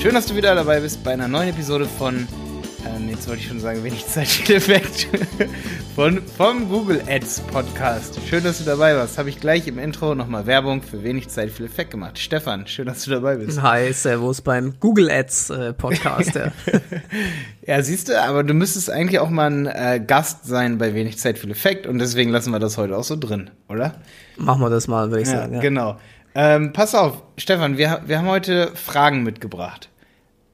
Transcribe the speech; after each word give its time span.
Schön, 0.00 0.14
dass 0.14 0.26
du 0.26 0.36
wieder 0.36 0.54
dabei 0.54 0.80
bist 0.80 1.02
bei 1.02 1.12
einer 1.12 1.26
neuen 1.26 1.48
Episode 1.48 1.86
von, 1.86 2.28
ähm, 2.86 3.08
jetzt 3.10 3.26
wollte 3.28 3.42
ich 3.42 3.48
schon 3.48 3.58
sagen, 3.58 3.82
wenig 3.82 4.06
Zeit, 4.06 4.28
viel 4.28 4.54
Effekt, 4.56 5.08
von, 5.96 6.22
vom 6.36 6.68
Google 6.68 7.02
Ads 7.08 7.40
Podcast. 7.52 8.16
Schön, 8.28 8.44
dass 8.44 8.58
du 8.58 8.64
dabei 8.64 8.94
warst. 8.94 9.18
Habe 9.18 9.28
ich 9.28 9.40
gleich 9.40 9.66
im 9.66 9.78
Intro 9.78 10.14
nochmal 10.14 10.46
Werbung 10.46 10.82
für 10.82 11.02
wenig 11.02 11.28
Zeit, 11.28 11.50
viel 11.50 11.66
Effekt 11.66 11.90
gemacht. 11.90 12.16
Stefan, 12.18 12.68
schön, 12.68 12.86
dass 12.86 13.04
du 13.04 13.10
dabei 13.10 13.36
bist. 13.36 13.60
Hi, 13.60 13.92
servus 13.92 14.40
beim 14.40 14.74
Google 14.78 15.10
Ads 15.10 15.50
äh, 15.50 15.72
Podcast. 15.72 16.36
Ja. 16.36 16.52
ja, 17.66 17.82
siehst 17.82 18.08
du, 18.08 18.22
aber 18.22 18.44
du 18.44 18.54
müsstest 18.54 18.90
eigentlich 18.90 19.18
auch 19.18 19.30
mal 19.30 19.50
ein 19.50 19.66
äh, 19.66 20.00
Gast 20.06 20.46
sein 20.46 20.78
bei 20.78 20.94
wenig 20.94 21.18
Zeit, 21.18 21.38
viel 21.38 21.50
Effekt 21.50 21.88
und 21.88 21.98
deswegen 21.98 22.30
lassen 22.30 22.52
wir 22.52 22.60
das 22.60 22.78
heute 22.78 22.96
auch 22.96 23.04
so 23.04 23.16
drin, 23.16 23.50
oder? 23.68 23.96
Machen 24.36 24.60
wir 24.62 24.70
das 24.70 24.86
mal, 24.86 25.10
würde 25.10 25.22
ich 25.22 25.28
Ja, 25.28 25.38
sagen. 25.40 25.54
Ja. 25.54 25.60
genau. 25.60 25.98
Ähm, 26.34 26.72
pass 26.72 26.94
auf, 26.94 27.22
Stefan, 27.36 27.78
wir, 27.78 28.02
wir 28.06 28.18
haben 28.18 28.28
heute 28.28 28.72
Fragen 28.74 29.22
mitgebracht. 29.22 29.88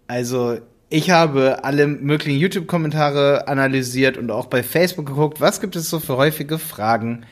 Also, 0.07 0.59
ich 0.91 1.11
habe 1.11 1.65
alle 1.65 1.87
möglichen 1.87 2.39
YouTube-Kommentare 2.39 3.49
analysiert 3.49 4.17
und 4.17 4.31
auch 4.31 4.47
bei 4.47 4.63
Facebook 4.63 5.07
geguckt, 5.07 5.41
was 5.41 5.61
gibt 5.61 5.77
es 5.77 5.91
so 5.91 5.99
für 5.99 6.17
häufige 6.17 6.59
Fragen 6.59 7.27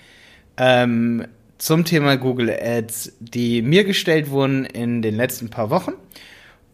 ähm, 0.57 1.27
zum 1.59 1.85
Thema 1.85 2.16
Google 2.16 2.51
Ads, 2.51 3.13
die 3.21 3.63
mir 3.63 3.85
gestellt 3.85 4.30
wurden 4.30 4.65
in 4.65 5.01
den 5.01 5.15
letzten 5.15 5.49
paar 5.49 5.71
Wochen. 5.71 5.93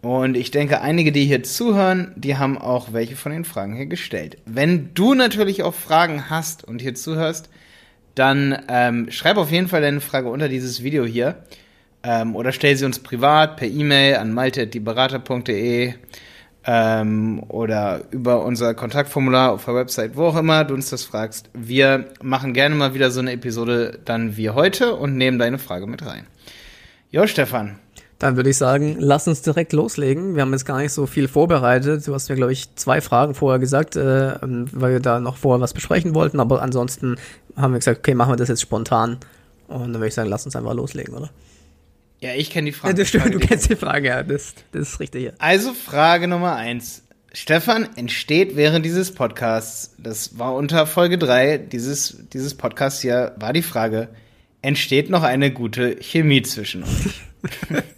Und 0.00 0.36
ich 0.36 0.50
denke, 0.50 0.80
einige, 0.80 1.12
die 1.12 1.26
hier 1.26 1.42
zuhören, 1.42 2.12
die 2.16 2.36
haben 2.36 2.56
auch 2.56 2.92
welche 2.92 3.16
von 3.16 3.32
den 3.32 3.44
Fragen 3.44 3.74
hier 3.74 3.86
gestellt. 3.86 4.38
Wenn 4.46 4.94
du 4.94 5.14
natürlich 5.14 5.64
auch 5.64 5.74
Fragen 5.74 6.30
hast 6.30 6.64
und 6.64 6.80
hier 6.80 6.94
zuhörst, 6.94 7.50
dann 8.14 8.62
ähm, 8.68 9.10
schreib 9.10 9.36
auf 9.36 9.50
jeden 9.50 9.68
Fall 9.68 9.82
deine 9.82 10.00
Frage 10.00 10.28
unter 10.28 10.48
dieses 10.48 10.82
Video 10.82 11.04
hier. 11.04 11.42
Ähm, 12.02 12.36
oder 12.36 12.52
stell 12.52 12.76
sie 12.76 12.84
uns 12.84 12.98
privat 12.98 13.56
per 13.56 13.68
E-Mail 13.68 14.16
an 14.16 14.32
malte.dieberater.de 14.32 15.94
ähm, 16.64 17.42
oder 17.48 18.02
über 18.10 18.44
unser 18.44 18.74
Kontaktformular 18.74 19.52
auf 19.52 19.64
der 19.64 19.74
Website, 19.74 20.16
wo 20.16 20.26
auch 20.26 20.36
immer 20.36 20.64
du 20.64 20.74
uns 20.74 20.90
das 20.90 21.02
fragst. 21.02 21.50
Wir 21.54 22.06
machen 22.22 22.52
gerne 22.52 22.74
mal 22.74 22.94
wieder 22.94 23.10
so 23.10 23.20
eine 23.20 23.32
Episode 23.32 23.98
dann 24.04 24.36
wie 24.36 24.50
heute 24.50 24.94
und 24.94 25.16
nehmen 25.16 25.38
deine 25.38 25.58
Frage 25.58 25.86
mit 25.86 26.04
rein. 26.04 26.26
Jo, 27.10 27.26
Stefan. 27.26 27.78
Dann 28.18 28.36
würde 28.36 28.50
ich 28.50 28.58
sagen, 28.58 28.96
lass 28.98 29.28
uns 29.28 29.42
direkt 29.42 29.72
loslegen. 29.72 30.34
Wir 30.34 30.42
haben 30.42 30.52
jetzt 30.52 30.66
gar 30.66 30.78
nicht 30.78 30.92
so 30.92 31.06
viel 31.06 31.28
vorbereitet. 31.28 32.06
Du 32.06 32.12
hast 32.14 32.28
mir, 32.28 32.34
glaube 32.34 32.52
ich, 32.52 32.74
zwei 32.74 33.00
Fragen 33.00 33.34
vorher 33.34 33.60
gesagt, 33.60 33.96
äh, 33.96 34.34
weil 34.42 34.92
wir 34.92 35.00
da 35.00 35.20
noch 35.20 35.36
vorher 35.36 35.60
was 35.60 35.72
besprechen 35.72 36.14
wollten. 36.14 36.40
Aber 36.40 36.60
ansonsten 36.60 37.16
haben 37.56 37.72
wir 37.72 37.78
gesagt, 37.78 38.00
okay, 38.00 38.14
machen 38.14 38.32
wir 38.32 38.36
das 38.36 38.48
jetzt 38.48 38.60
spontan. 38.60 39.18
Und 39.68 39.80
dann 39.80 39.94
würde 39.94 40.08
ich 40.08 40.14
sagen, 40.14 40.28
lass 40.28 40.44
uns 40.44 40.56
einfach 40.56 40.74
loslegen, 40.74 41.14
oder? 41.14 41.30
Ja, 42.20 42.34
ich 42.34 42.50
kenne 42.50 42.66
die 42.66 42.72
Frage. 42.72 42.94
Ja, 42.94 42.98
das 42.98 43.08
stimmt, 43.08 43.34
du 43.34 43.38
kennst 43.38 43.70
die 43.70 43.76
Frage, 43.76 44.08
ja. 44.08 44.22
Das, 44.22 44.54
das 44.72 44.90
ist 44.90 45.00
richtig. 45.00 45.24
Ja. 45.24 45.32
Also 45.38 45.72
Frage 45.72 46.28
Nummer 46.28 46.56
eins. 46.56 47.04
Stefan 47.32 47.88
entsteht 47.96 48.56
während 48.56 48.84
dieses 48.84 49.14
Podcasts, 49.14 49.94
das 49.98 50.38
war 50.38 50.54
unter 50.54 50.86
Folge 50.86 51.18
drei 51.18 51.58
dieses, 51.58 52.24
dieses 52.32 52.56
Podcasts 52.56 53.00
hier, 53.00 53.34
war 53.36 53.52
die 53.52 53.62
Frage, 53.62 54.08
entsteht 54.62 55.10
noch 55.10 55.22
eine 55.22 55.52
gute 55.52 55.96
Chemie 56.00 56.42
zwischen 56.42 56.82
uns? 56.82 57.14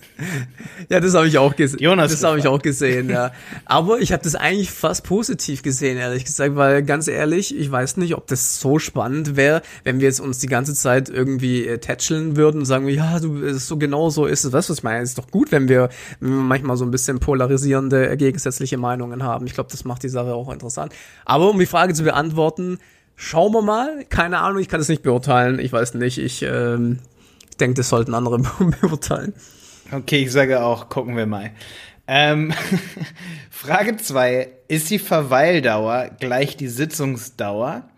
Ja, 0.89 1.01
das 1.01 1.15
habe 1.15 1.29
ich 1.29 1.39
auch 1.39 1.55
gesehen. 1.57 1.81
Jonas 1.81 2.11
das 2.11 2.23
habe 2.23 2.39
ich 2.39 2.47
auch 2.47 2.61
gesehen, 2.61 3.11
ja. 3.11 3.33
Aber 3.65 4.01
ich 4.01 4.13
habe 4.13 4.23
das 4.23 4.35
eigentlich 4.35 4.71
fast 4.71 5.05
positiv 5.05 5.63
gesehen, 5.63 5.99
ehrlich 5.99 6.25
gesagt, 6.25 6.57
weil 6.57 6.83
ganz 6.83 7.09
ehrlich, 7.09 7.57
ich 7.57 7.71
weiß 7.71 7.97
nicht, 7.97 8.15
ob 8.15 8.27
das 8.27 8.61
so 8.61 8.79
spannend 8.79 9.37
wäre, 9.37 9.63
wenn 9.85 10.01
wir 10.01 10.07
jetzt 10.07 10.21
uns 10.21 10.39
die 10.39 10.47
ganze 10.47 10.75
Zeit 10.75 11.09
irgendwie 11.09 11.67
äh, 11.67 11.79
tätscheln 11.79 12.37
würden 12.37 12.59
und 12.59 12.65
sagen, 12.67 12.89
ja, 12.89 13.21
du, 13.21 13.39
ist 13.39 13.69
so 13.69 13.77
genau 13.77 14.11
so 14.11 14.27
ist 14.27 14.45
es. 14.45 14.53
Weißt 14.53 14.69
du, 14.69 14.73
was 14.73 14.79
ich 14.79 14.85
meine? 14.85 15.03
Es 15.03 15.11
ist 15.11 15.19
doch 15.19 15.31
gut, 15.31 15.53
wenn 15.53 15.69
wir, 15.69 15.91
wenn 16.21 16.31
wir 16.31 16.43
manchmal 16.43 16.77
so 16.77 16.85
ein 16.85 16.91
bisschen 16.91 17.21
polarisierende, 17.21 18.11
äh, 18.11 18.17
gegensätzliche 18.17 18.79
Meinungen 18.79 19.23
haben. 19.23 19.47
Ich 19.47 19.55
glaube, 19.55 19.71
das 19.71 19.85
macht 19.85 20.03
die 20.03 20.09
Sache 20.09 20.35
auch 20.35 20.53
interessant. 20.53 20.93
Aber 21.25 21.51
um 21.51 21.59
die 21.59 21.67
Frage 21.67 21.95
zu 21.95 22.05
beantworten, 22.05 22.79
schauen 23.17 23.53
wir 23.53 23.63
mal. 23.63 24.05
Keine 24.09 24.39
Ahnung, 24.39 24.61
ich 24.61 24.69
kann 24.69 24.81
es 24.81 24.89
nicht 24.89 25.03
beurteilen. 25.03 25.59
Ich 25.59 25.73
weiß 25.73 25.95
nicht. 25.95 26.19
Ich 26.19 26.43
ähm, 26.43 26.99
denke, 27.61 27.75
das 27.75 27.89
sollten 27.89 28.15
andere 28.15 28.39
beurteilen. 28.81 29.35
Okay, 29.93 30.23
ich 30.23 30.31
sage 30.33 30.63
auch, 30.63 30.89
gucken 30.89 31.17
wir 31.17 31.27
mal. 31.27 31.51
Ähm, 32.07 32.53
Frage 33.51 33.97
zwei: 33.97 34.51
Ist 34.69 34.89
die 34.91 35.01
Verweildauer 35.01 36.11
gleich 36.21 36.57
die 36.57 36.69
Sitzungsdauer? 36.69 37.89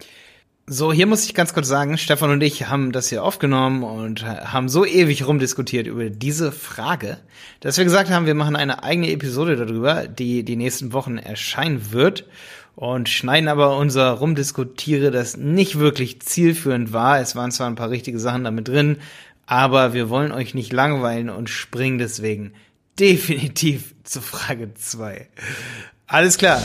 So, 0.67 0.93
hier 0.93 1.07
muss 1.07 1.27
ich 1.27 1.35
ganz 1.35 1.53
kurz 1.53 1.69
sagen, 1.69 1.99
Stefan 1.99 2.31
und 2.31 2.43
ich 2.43 2.69
haben 2.69 2.93
das 2.93 3.09
hier 3.09 3.25
aufgenommen 3.25 3.83
und 3.83 4.25
haben 4.25 4.71
so 4.71 4.87
ewig 4.87 5.27
rumdiskutiert 5.27 5.87
über 5.87 6.09
diese 6.09 6.51
Frage, 6.51 7.19
dass 7.61 7.77
wir 7.77 7.85
gesagt 7.85 8.11
haben, 8.11 8.27
wir 8.27 8.35
machen 8.35 8.57
eine 8.57 8.83
eigene 8.83 9.11
Episode 9.11 9.57
darüber, 9.57 10.07
die 10.07 10.45
die 10.45 10.57
nächsten 10.57 10.93
Wochen 10.95 11.19
erscheinen 11.19 11.93
wird 11.93 12.27
und 12.75 13.09
schneiden 13.09 13.49
aber 13.49 13.77
unser 13.77 14.13
Rumdiskutiere, 14.13 15.11
das 15.11 15.37
nicht 15.37 15.79
wirklich 15.79 16.21
zielführend 16.23 16.93
war. 16.93 17.21
Es 17.21 17.37
waren 17.37 17.51
zwar 17.51 17.67
ein 17.67 17.75
paar 17.75 17.91
richtige 17.91 18.19
Sachen 18.19 18.45
damit 18.45 18.69
drin, 18.69 18.99
aber 19.47 19.93
wir 19.93 20.09
wollen 20.09 20.33
euch 20.33 20.55
nicht 20.55 20.73
langweilen 20.73 21.31
und 21.31 21.51
springen 21.51 21.99
deswegen 21.99 22.53
definitiv 22.99 23.95
zu 24.05 24.21
Frage 24.21 24.75
zwei. 24.75 25.29
Alles 26.07 26.39
klar. 26.39 26.61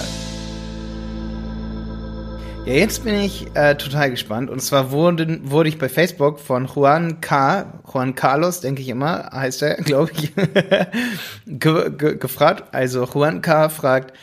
Ja, 2.68 2.74
jetzt 2.74 3.06
bin 3.06 3.16
ich 3.16 3.46
äh, 3.54 3.76
total 3.76 4.12
gespannt. 4.12 4.50
Und 4.50 4.62
zwar 4.62 4.92
wurde, 4.92 5.40
wurde 5.50 5.70
ich 5.70 5.78
bei 5.78 5.88
Facebook 5.88 6.38
von 6.38 6.66
Juan 6.66 7.22
K., 7.22 7.82
Juan 7.90 8.14
Carlos, 8.14 8.60
denke 8.60 8.82
ich 8.82 8.90
immer, 8.90 9.30
heißt 9.32 9.62
er, 9.62 9.76
glaube 9.84 10.12
ich, 10.12 10.36
ge 11.46 11.92
ge 11.98 12.18
gefragt. 12.18 12.74
Also 12.74 13.06
Juan 13.06 13.42
K. 13.42 13.70
fragt, 13.70 14.18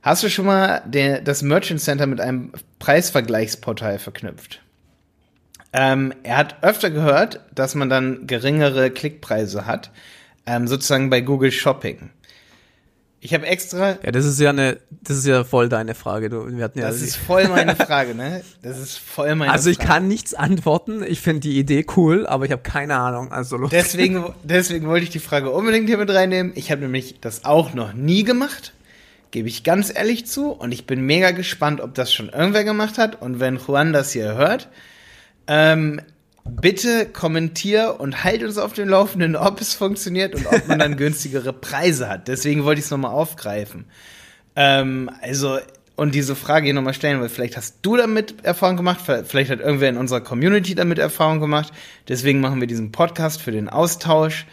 hast 0.00 0.22
du 0.22 0.30
schon 0.30 0.46
mal 0.46 0.82
der, 0.86 1.20
das 1.20 1.42
Merchant 1.42 1.82
Center 1.82 2.06
mit 2.06 2.18
einem 2.18 2.52
Preisvergleichsportal 2.78 3.98
verknüpft? 3.98 4.62
Ähm, 5.72 6.12
er 6.22 6.36
hat 6.36 6.62
öfter 6.62 6.90
gehört, 6.90 7.40
dass 7.54 7.74
man 7.74 7.88
dann 7.88 8.26
geringere 8.26 8.90
Klickpreise 8.90 9.66
hat, 9.66 9.90
ähm, 10.46 10.68
sozusagen 10.68 11.08
bei 11.10 11.20
Google 11.20 11.50
Shopping. 11.52 12.10
Ich 13.24 13.32
habe 13.32 13.46
extra 13.46 13.98
Ja, 14.02 14.10
das 14.10 14.24
ist 14.24 14.40
ja 14.40 14.50
eine, 14.50 14.78
das 14.90 15.18
ist 15.18 15.26
ja 15.26 15.44
voll 15.44 15.68
deine 15.68 15.94
Frage. 15.94 16.28
Du, 16.28 16.44
wir 16.56 16.64
hatten 16.64 16.80
ja 16.80 16.88
Das 16.88 17.00
ist 17.00 17.14
voll 17.14 17.46
meine 17.46 17.76
Frage, 17.86 18.16
ne? 18.16 18.42
Das 18.62 18.78
ist 18.80 18.98
voll 18.98 19.36
meine 19.36 19.52
also 19.52 19.70
ich 19.70 19.76
Frage. 19.76 19.88
kann 19.88 20.08
nichts 20.08 20.34
antworten. 20.34 21.04
Ich 21.06 21.20
finde 21.20 21.38
die 21.40 21.56
Idee 21.56 21.86
cool, 21.96 22.26
aber 22.26 22.46
ich 22.46 22.50
habe 22.50 22.62
keine 22.62 22.96
Ahnung. 22.96 23.30
Also 23.30 23.56
los. 23.56 23.70
Deswegen, 23.70 24.24
deswegen 24.42 24.88
wollte 24.88 25.04
ich 25.04 25.10
die 25.10 25.20
Frage 25.20 25.50
unbedingt 25.50 25.88
hier 25.88 25.98
mit 25.98 26.10
reinnehmen. 26.10 26.50
Ich 26.56 26.72
habe 26.72 26.80
nämlich 26.82 27.20
das 27.20 27.44
auch 27.44 27.74
noch 27.74 27.92
nie 27.92 28.24
gemacht, 28.24 28.72
gebe 29.30 29.46
ich 29.46 29.62
ganz 29.62 29.94
ehrlich 29.94 30.26
zu. 30.26 30.50
Und 30.50 30.72
ich 30.72 30.88
bin 30.88 31.02
mega 31.06 31.30
gespannt, 31.30 31.80
ob 31.80 31.94
das 31.94 32.12
schon 32.12 32.28
irgendwer 32.28 32.64
gemacht 32.64 32.98
hat. 32.98 33.22
Und 33.22 33.38
wenn 33.38 33.56
Juan 33.56 33.92
das 33.92 34.10
hier 34.10 34.34
hört, 34.34 34.68
ähm, 35.46 36.00
bitte 36.44 37.06
kommentier 37.06 37.96
und 37.98 38.24
halt 38.24 38.42
uns 38.42 38.58
auf 38.58 38.72
dem 38.72 38.88
Laufenden, 38.88 39.36
ob 39.36 39.60
es 39.60 39.74
funktioniert 39.74 40.34
und 40.34 40.46
ob 40.46 40.66
man 40.68 40.78
dann 40.78 40.96
günstigere 40.98 41.52
Preise 41.52 42.08
hat. 42.08 42.28
Deswegen 42.28 42.64
wollte 42.64 42.80
ich 42.80 42.86
es 42.86 42.90
nochmal 42.90 43.12
aufgreifen. 43.12 43.84
Ähm, 44.56 45.10
also, 45.20 45.58
und 45.94 46.14
diese 46.14 46.34
Frage 46.34 46.66
hier 46.66 46.74
nochmal 46.74 46.94
stellen, 46.94 47.20
weil 47.20 47.28
vielleicht 47.28 47.56
hast 47.56 47.76
du 47.82 47.96
damit 47.96 48.44
Erfahrung 48.44 48.76
gemacht, 48.76 49.00
vielleicht 49.24 49.50
hat 49.50 49.60
irgendwer 49.60 49.88
in 49.88 49.96
unserer 49.96 50.20
Community 50.20 50.74
damit 50.74 50.98
Erfahrung 50.98 51.40
gemacht. 51.40 51.72
Deswegen 52.08 52.40
machen 52.40 52.60
wir 52.60 52.66
diesen 52.66 52.92
Podcast 52.92 53.40
für 53.40 53.52
den 53.52 53.68
Austausch. 53.68 54.46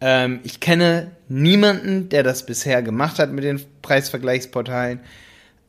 Ähm, 0.00 0.40
ich 0.44 0.60
kenne 0.60 1.12
niemanden, 1.28 2.08
der 2.08 2.22
das 2.22 2.46
bisher 2.46 2.82
gemacht 2.82 3.18
hat 3.18 3.32
mit 3.32 3.44
den 3.44 3.60
Preisvergleichsportalen. 3.82 5.00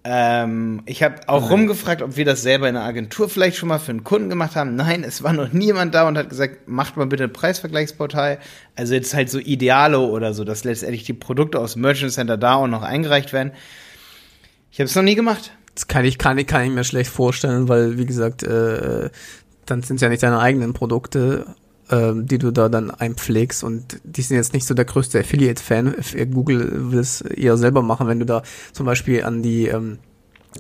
Ähm, 0.10 0.84
ich 0.86 1.04
habe 1.04 1.16
auch 1.28 1.50
rumgefragt, 1.50 2.02
ob 2.02 2.16
wir 2.16 2.24
das 2.24 2.42
selber 2.42 2.70
in 2.70 2.76
der 2.76 2.84
Agentur 2.84 3.28
vielleicht 3.28 3.58
schon 3.58 3.68
mal 3.68 3.78
für 3.78 3.92
einen 3.92 4.06
Kunden 4.06 4.30
gemacht 4.30 4.56
haben. 4.56 4.74
Nein, 4.78 5.04
es 5.04 5.22
war 5.22 5.34
noch 5.34 5.52
niemand 5.52 5.94
da 5.94 6.08
und 6.08 6.18
hat 6.18 6.30
gesagt, 6.30 6.66
macht 6.70 6.96
mal 6.96 7.08
bitte 7.08 7.26
ein 7.26 7.34
Preisvergleichsportal. 7.34 8.40
Also 8.78 8.94
jetzt 8.94 9.14
halt 9.14 9.30
so 9.30 9.38
Idealo 9.38 10.06
oder 10.06 10.34
so, 10.34 10.46
dass 10.46 10.64
letztendlich 10.64 11.04
die 11.04 11.12
Produkte 11.12 11.60
aus 11.60 11.74
dem 11.74 11.82
Merchant 11.82 12.14
Center 12.14 12.38
da 12.38 12.56
und 12.56 12.70
noch 12.70 12.84
eingereicht 12.84 13.34
werden. 13.34 13.52
Ich 14.72 14.80
habe 14.80 14.86
es 14.86 14.96
noch 14.96 15.04
nie 15.04 15.16
gemacht. 15.16 15.52
Das 15.76 15.88
kann 15.88 16.06
ich, 16.06 16.18
kann 16.18 16.38
ich, 16.38 16.48
kann 16.48 16.64
ich 16.64 16.72
mir 16.72 16.86
schlecht 16.86 17.10
vorstellen, 17.10 17.68
weil, 17.68 17.98
wie 17.98 18.06
gesagt, 18.06 18.44
äh, 18.44 19.10
dann 19.66 19.84
sind 19.84 19.98
es 19.98 20.02
ja 20.02 20.08
nicht 20.08 20.24
deine 20.24 20.40
eigenen 20.40 20.72
Produkte, 20.72 21.48
ähm, 21.90 22.28
die 22.28 22.38
du 22.38 22.52
da 22.52 22.70
dann 22.70 22.92
einpflegst 22.92 23.64
und 23.64 24.00
die 24.04 24.22
sind 24.22 24.38
jetzt 24.38 24.54
nicht 24.54 24.66
so 24.66 24.74
der 24.74 24.86
größte 24.86 25.20
Affiliate-Fan. 25.20 25.96
Google 26.34 26.92
will 26.92 27.00
es 27.00 27.22
eher 27.22 27.58
selber 27.58 27.82
machen, 27.82 28.08
wenn 28.08 28.20
du 28.20 28.26
da 28.26 28.44
zum 28.72 28.86
Beispiel 28.86 29.24
an 29.24 29.42
die 29.42 29.68
ähm, 29.68 30.00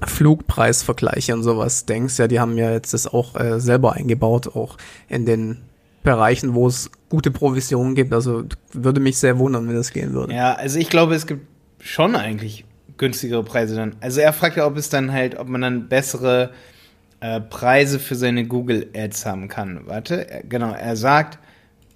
Flugpreisvergleiche 0.06 1.34
und 1.34 1.44
sowas 1.44 1.86
denkst. 1.86 2.18
Ja, 2.20 2.28
die 2.28 2.40
haben 2.40 2.58
ja 2.58 2.72
jetzt 2.72 2.94
das 2.94 3.08
auch 3.08 3.36
äh, 3.40 3.60
selber 3.60 3.94
eingebaut, 3.94 4.56
auch 4.56 4.78
in 5.08 5.26
den 5.26 5.62
Bereichen, 6.04 6.54
wo 6.54 6.68
es 6.68 6.90
gute 7.10 7.32
Provisionen 7.32 7.96
gibt. 7.96 8.14
Also 8.14 8.46
würde 8.74 9.00
mich 9.00 9.18
sehr 9.18 9.40
wundern, 9.40 9.68
wenn 9.68 9.76
das 9.76 9.92
gehen 9.92 10.14
würde. 10.14 10.34
Ja, 10.34 10.54
also 10.54 10.80
ich 10.80 10.90
glaube, 10.90 11.16
es 11.16 11.28
gibt 11.28 11.46
schon 11.82 12.16
eigentlich 12.16 12.66
günstigere 12.98 13.44
Preise 13.44 13.76
dann. 13.76 13.96
Also 14.00 14.22
er 14.22 14.34
fragt 14.34 14.58
ja, 14.58 14.66
ob 14.66 14.78
es 14.78 14.90
dann 14.90 15.12
halt, 15.12 15.38
ob 15.38 15.48
man 15.48 15.62
dann 15.62 15.88
bessere 15.88 16.52
äh, 17.20 17.42
Preise 17.42 18.00
für 18.00 18.16
seine 18.16 18.46
Google 18.46 18.90
Ads 18.96 19.26
haben 19.26 19.48
kann. 19.48 19.82
Warte, 19.86 20.30
er, 20.30 20.44
genau, 20.44 20.72
er 20.74 20.96
sagt, 20.96 21.40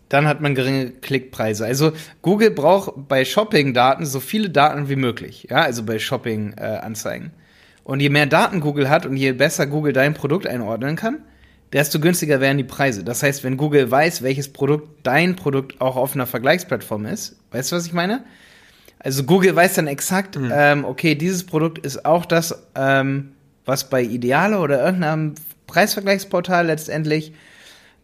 dann 0.09 0.27
hat 0.27 0.42
man 0.42 0.56
geringe 0.56 0.92
Klickpreise. 0.92 1.65
Also 1.65 1.94
Google 2.21 2.51
braucht 2.51 3.07
bei 3.07 3.24
Shopping-Daten 3.24 4.06
so 4.06 4.19
viele 4.19 4.50
Daten 4.50 4.89
wie 4.89 4.95
möglich, 4.95 5.48
ja, 5.50 5.62
also 5.62 5.83
bei 5.83 6.00
Shopping-Anzeigen. 6.00 7.31
Und 7.83 8.00
je 8.00 8.10
mehr 8.10 8.25
Daten 8.25 8.60
Google 8.60 8.89
hat 8.89 9.06
und 9.06 9.18
je 9.18 9.31
besser 9.33 9.68
Google 9.68 9.94
dein 9.94 10.13
Produkt 10.13 10.48
einordnen 10.48 10.95
kann, 10.95 11.19
desto 11.74 12.00
günstiger 12.00 12.42
werden 12.42 12.57
die 12.57 12.63
Preise. 12.63 13.04
Das 13.04 13.24
heißt, 13.24 13.44
wenn 13.44 13.57
Google 13.57 13.89
weiß, 13.89 14.22
welches 14.22 14.51
Produkt 14.51 14.89
dein 15.04 15.36
Produkt 15.36 15.80
auch 15.80 15.95
auf 15.95 16.16
einer 16.16 16.28
Vergleichsplattform 16.28 17.06
ist, 17.06 17.38
weißt 17.51 17.72
du, 17.72 17.75
was 17.75 17.86
ich 17.86 17.94
meine? 17.94 18.24
Also 19.00 19.24
Google 19.24 19.56
weiß 19.56 19.75
dann 19.75 19.88
exakt, 19.88 20.38
mhm. 20.38 20.51
ähm, 20.54 20.86
okay, 20.86 21.16
dieses 21.16 21.45
Produkt 21.45 21.80
ist 21.80 22.06
auch 22.06 22.25
das, 22.25 22.68
ähm, 22.75 23.31
was 23.66 23.89
bei 23.89 24.04
Ideale 24.04 24.60
oder 24.60 24.84
irgendeinem 24.84 25.36
Preisvergleichsportal 25.68 26.68
letztendlich 26.68 27.34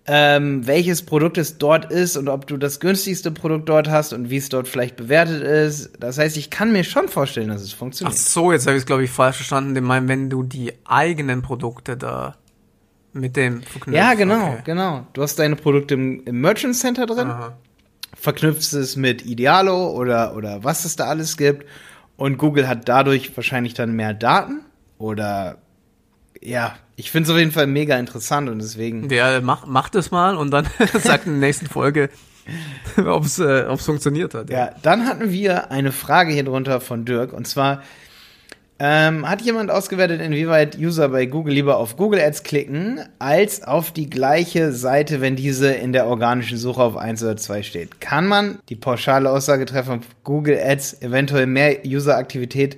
ähm, 0.08 0.66
welches 0.66 1.04
Produkt 1.04 1.38
es 1.38 1.58
dort 1.58 1.92
ist 1.92 2.16
und 2.16 2.30
ob 2.30 2.48
du 2.48 2.56
das 2.56 2.80
günstigste 2.80 3.30
Produkt 3.32 3.68
dort 3.68 3.90
hast 3.90 4.14
und 4.14 4.30
wie 4.30 4.38
es 4.38 4.48
dort 4.48 4.68
vielleicht 4.68 4.96
bewertet 4.96 5.44
ist. 5.44 5.92
Das 6.00 6.18
heißt, 6.18 6.38
ich 6.38 6.50
kann 6.50 6.72
mir 6.72 6.86
schon 6.86 7.10
vorstellen, 7.10 7.50
dass 7.50 7.62
es 7.62 7.74
funktioniert. 7.74 8.18
Ach 8.18 8.22
so, 8.22 8.54
jetzt 8.54 8.66
habe 8.68 8.78
ich 8.78 8.84
es, 8.84 8.86
glaube 8.86 9.04
ich, 9.04 9.12
falsch 9.12 9.36
verstanden. 9.36 9.76
Ich 9.76 9.82
meine, 9.82 10.08
wenn 10.08 10.30
du 10.30 10.44
die 10.44 10.72
eigenen 10.86 11.42
Produkte 11.42 11.98
da 11.98 12.38
mit 13.12 13.36
dem 13.36 13.62
verknüpft. 13.64 13.98
Ja, 13.98 14.14
genau, 14.14 14.54
okay. 14.54 14.62
genau. 14.64 15.08
Du 15.12 15.22
hast 15.22 15.38
deine 15.40 15.58
Produkte 15.58 15.96
im, 15.96 16.24
im 16.24 16.40
Merchant 16.40 16.76
Center 16.76 17.06
drin, 17.06 17.28
Aha. 17.28 17.58
verknüpfst 18.16 18.74
es 18.74 18.96
mit 18.96 19.26
Idealo 19.26 19.92
oder, 19.92 20.36
oder 20.36 20.64
was 20.64 20.86
es 20.86 20.96
da 20.96 21.06
alles 21.06 21.36
gibt 21.36 21.66
und 22.16 22.38
Google 22.38 22.68
hat 22.68 22.88
dadurch 22.88 23.36
wahrscheinlich 23.36 23.74
dann 23.74 23.94
mehr 23.94 24.14
Daten 24.14 24.62
oder 24.98 25.58
ja, 26.42 26.76
ich 26.98 27.12
finde 27.12 27.28
es 27.28 27.30
auf 27.30 27.38
jeden 27.38 27.52
Fall 27.52 27.68
mega 27.68 27.98
interessant 27.98 28.50
und 28.50 28.60
deswegen. 28.60 29.10
Ja, 29.10 29.40
mach, 29.40 29.68
mach 29.68 29.88
das 29.90 30.12
mal 30.12 30.36
und 30.36 30.52
dann 30.52 30.68
sagt 31.00 31.28
in 31.28 31.34
der 31.34 31.48
nächsten 31.48 31.68
Folge, 31.68 32.10
ob 32.98 33.24
es 33.24 33.40
äh, 33.40 33.78
funktioniert 33.78 34.34
hat. 34.34 34.50
Ja. 34.50 34.58
ja, 34.58 34.76
dann 34.82 35.06
hatten 35.06 35.32
wir 35.32 35.72
eine 35.72 35.92
Frage 35.92 36.34
hier 36.34 36.44
drunter 36.44 36.82
von 36.82 37.06
Dirk 37.06 37.34
und 37.34 37.48
zwar 37.48 37.84
ähm, 38.80 39.28
hat 39.28 39.42
jemand 39.42 39.72
ausgewertet, 39.72 40.22
inwieweit 40.22 40.78
User 40.78 41.10
bei 41.10 41.26
Google 41.26 41.54
lieber 41.54 41.78
auf 41.78 41.98
Google 41.98 42.20
Ads 42.20 42.44
klicken, 42.44 43.00
als 43.18 43.64
auf 43.64 43.92
die 43.92 44.10
gleiche 44.10 44.72
Seite, 44.72 45.20
wenn 45.20 45.36
diese 45.36 45.72
in 45.72 45.94
der 45.94 46.06
organischen 46.06 46.60
Suche 46.60 46.84
auf 46.84 46.96
1 46.96 47.24
oder 47.24 47.38
2 47.38 47.64
steht? 47.64 48.02
Kann 48.02 48.28
man 48.28 48.60
die 48.70 48.76
pauschale 48.76 49.32
Aussage 49.32 49.66
treffen, 49.66 50.02
Google 50.24 50.60
Ads 50.64 51.02
eventuell 51.02 51.48
mehr 51.48 51.80
User-Aktivität 51.86 52.78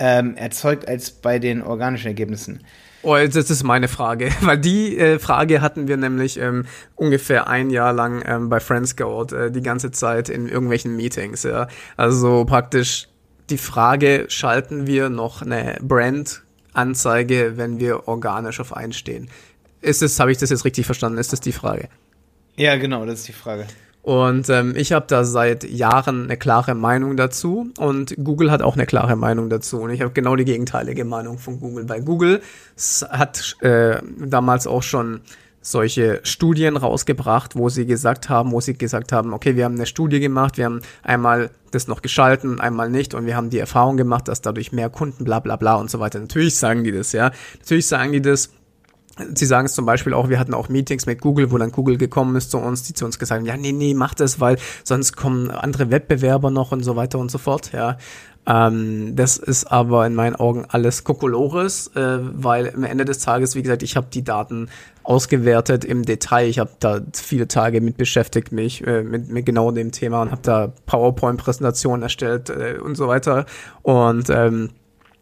ähm, 0.00 0.36
erzeugt 0.36 0.88
als 0.88 1.12
bei 1.12 1.38
den 1.38 1.62
organischen 1.62 2.08
Ergebnissen? 2.08 2.64
Oh, 3.02 3.14
das 3.14 3.50
ist 3.50 3.62
meine 3.62 3.88
Frage, 3.88 4.30
weil 4.42 4.58
die 4.58 4.98
äh, 4.98 5.18
Frage 5.18 5.62
hatten 5.62 5.88
wir 5.88 5.96
nämlich 5.96 6.38
ähm, 6.38 6.66
ungefähr 6.96 7.48
ein 7.48 7.70
Jahr 7.70 7.92
lang 7.92 8.22
ähm, 8.26 8.48
bei 8.48 8.60
Friendscout 8.60 9.34
äh, 9.34 9.50
die 9.50 9.62
ganze 9.62 9.90
Zeit 9.90 10.28
in 10.28 10.48
irgendwelchen 10.48 10.96
Meetings. 10.96 11.44
Ja. 11.44 11.68
Also 11.96 12.44
praktisch 12.44 13.08
die 13.48 13.58
Frage, 13.58 14.26
schalten 14.28 14.86
wir 14.86 15.08
noch 15.08 15.42
eine 15.42 15.78
Brand-Anzeige, 15.80 17.54
wenn 17.56 17.80
wir 17.80 18.06
organisch 18.06 18.60
auf 18.60 18.76
einstehen? 18.76 19.30
Ist 19.80 20.02
es, 20.02 20.20
habe 20.20 20.30
ich 20.30 20.38
das 20.38 20.50
jetzt 20.50 20.64
richtig 20.64 20.84
verstanden? 20.84 21.18
Ist 21.18 21.32
das 21.32 21.40
die 21.40 21.52
Frage? 21.52 21.88
Ja, 22.56 22.76
genau, 22.76 23.06
das 23.06 23.20
ist 23.20 23.28
die 23.28 23.32
Frage. 23.32 23.66
Und 24.02 24.48
ähm, 24.48 24.74
ich 24.76 24.92
habe 24.92 25.04
da 25.08 25.24
seit 25.24 25.64
Jahren 25.64 26.24
eine 26.24 26.36
klare 26.36 26.74
Meinung 26.74 27.16
dazu 27.16 27.70
und 27.78 28.14
Google 28.22 28.50
hat 28.50 28.62
auch 28.62 28.74
eine 28.74 28.86
klare 28.86 29.14
Meinung 29.14 29.50
dazu. 29.50 29.80
Und 29.80 29.90
ich 29.90 30.00
habe 30.00 30.12
genau 30.12 30.36
die 30.36 30.46
gegenteilige 30.46 31.04
Meinung 31.04 31.38
von 31.38 31.60
Google. 31.60 31.84
Bei 31.84 32.00
Google 32.00 32.40
hat 33.10 33.56
äh, 33.60 34.00
damals 34.18 34.66
auch 34.66 34.82
schon 34.82 35.20
solche 35.62 36.20
Studien 36.22 36.76
rausgebracht, 36.76 37.54
wo 37.54 37.68
sie 37.68 37.84
gesagt 37.84 38.30
haben, 38.30 38.52
wo 38.52 38.60
sie 38.60 38.74
gesagt 38.74 39.12
haben, 39.12 39.34
okay, 39.34 39.56
wir 39.56 39.66
haben 39.66 39.74
eine 39.74 39.86
Studie 39.86 40.20
gemacht, 40.20 40.56
wir 40.56 40.64
haben 40.64 40.80
einmal 41.02 41.50
das 41.70 41.86
noch 41.86 42.00
geschalten, 42.00 42.60
einmal 42.60 42.88
nicht 42.88 43.12
und 43.12 43.26
wir 43.26 43.36
haben 43.36 43.50
die 43.50 43.58
Erfahrung 43.58 43.98
gemacht, 43.98 44.28
dass 44.28 44.40
dadurch 44.40 44.72
mehr 44.72 44.88
Kunden 44.88 45.24
bla 45.24 45.40
bla 45.40 45.56
bla 45.56 45.74
und 45.74 45.90
so 45.90 46.00
weiter. 46.00 46.18
Natürlich 46.18 46.56
sagen 46.56 46.84
die 46.84 46.92
das, 46.92 47.12
ja. 47.12 47.30
Natürlich 47.58 47.86
sagen 47.86 48.12
die 48.12 48.22
das, 48.22 48.50
Sie 49.34 49.46
sagen 49.46 49.66
es 49.66 49.74
zum 49.74 49.86
Beispiel 49.86 50.14
auch, 50.14 50.28
wir 50.28 50.38
hatten 50.38 50.54
auch 50.54 50.68
Meetings 50.68 51.06
mit 51.06 51.20
Google, 51.20 51.50
wo 51.50 51.58
dann 51.58 51.72
Google 51.72 51.96
gekommen 51.96 52.36
ist 52.36 52.50
zu 52.50 52.58
uns, 52.58 52.82
die 52.82 52.94
zu 52.94 53.04
uns 53.04 53.18
gesagt 53.18 53.40
haben, 53.40 53.46
ja, 53.46 53.56
nee, 53.56 53.72
nee, 53.72 53.94
mach 53.94 54.14
das, 54.14 54.40
weil 54.40 54.56
sonst 54.84 55.16
kommen 55.16 55.50
andere 55.50 55.90
Wettbewerber 55.90 56.50
noch 56.50 56.72
und 56.72 56.82
so 56.82 56.96
weiter 56.96 57.18
und 57.18 57.30
so 57.30 57.38
fort, 57.38 57.72
ja. 57.72 57.96
Ähm, 58.46 59.14
das 59.16 59.36
ist 59.36 59.70
aber 59.70 60.06
in 60.06 60.14
meinen 60.14 60.34
Augen 60.34 60.64
alles 60.66 61.04
Kokolores, 61.04 61.88
äh, 61.94 62.18
weil 62.20 62.72
am 62.74 62.84
Ende 62.84 63.04
des 63.04 63.18
Tages, 63.18 63.54
wie 63.54 63.62
gesagt, 63.62 63.82
ich 63.82 63.96
habe 63.96 64.08
die 64.12 64.24
Daten 64.24 64.68
ausgewertet 65.02 65.84
im 65.84 66.04
Detail. 66.04 66.48
Ich 66.48 66.58
habe 66.58 66.70
da 66.80 67.00
viele 67.12 67.48
Tage 67.48 67.80
mit 67.80 67.96
beschäftigt 67.96 68.52
mich 68.52 68.86
äh, 68.86 69.02
mit, 69.02 69.28
mit 69.28 69.46
genau 69.46 69.70
dem 69.70 69.92
Thema 69.92 70.22
und 70.22 70.30
habe 70.30 70.42
da 70.42 70.72
PowerPoint-Präsentationen 70.86 72.02
erstellt 72.02 72.48
äh, 72.50 72.78
und 72.82 72.96
so 72.96 73.08
weiter. 73.08 73.44
Und 73.82 74.30
ähm, 74.30 74.70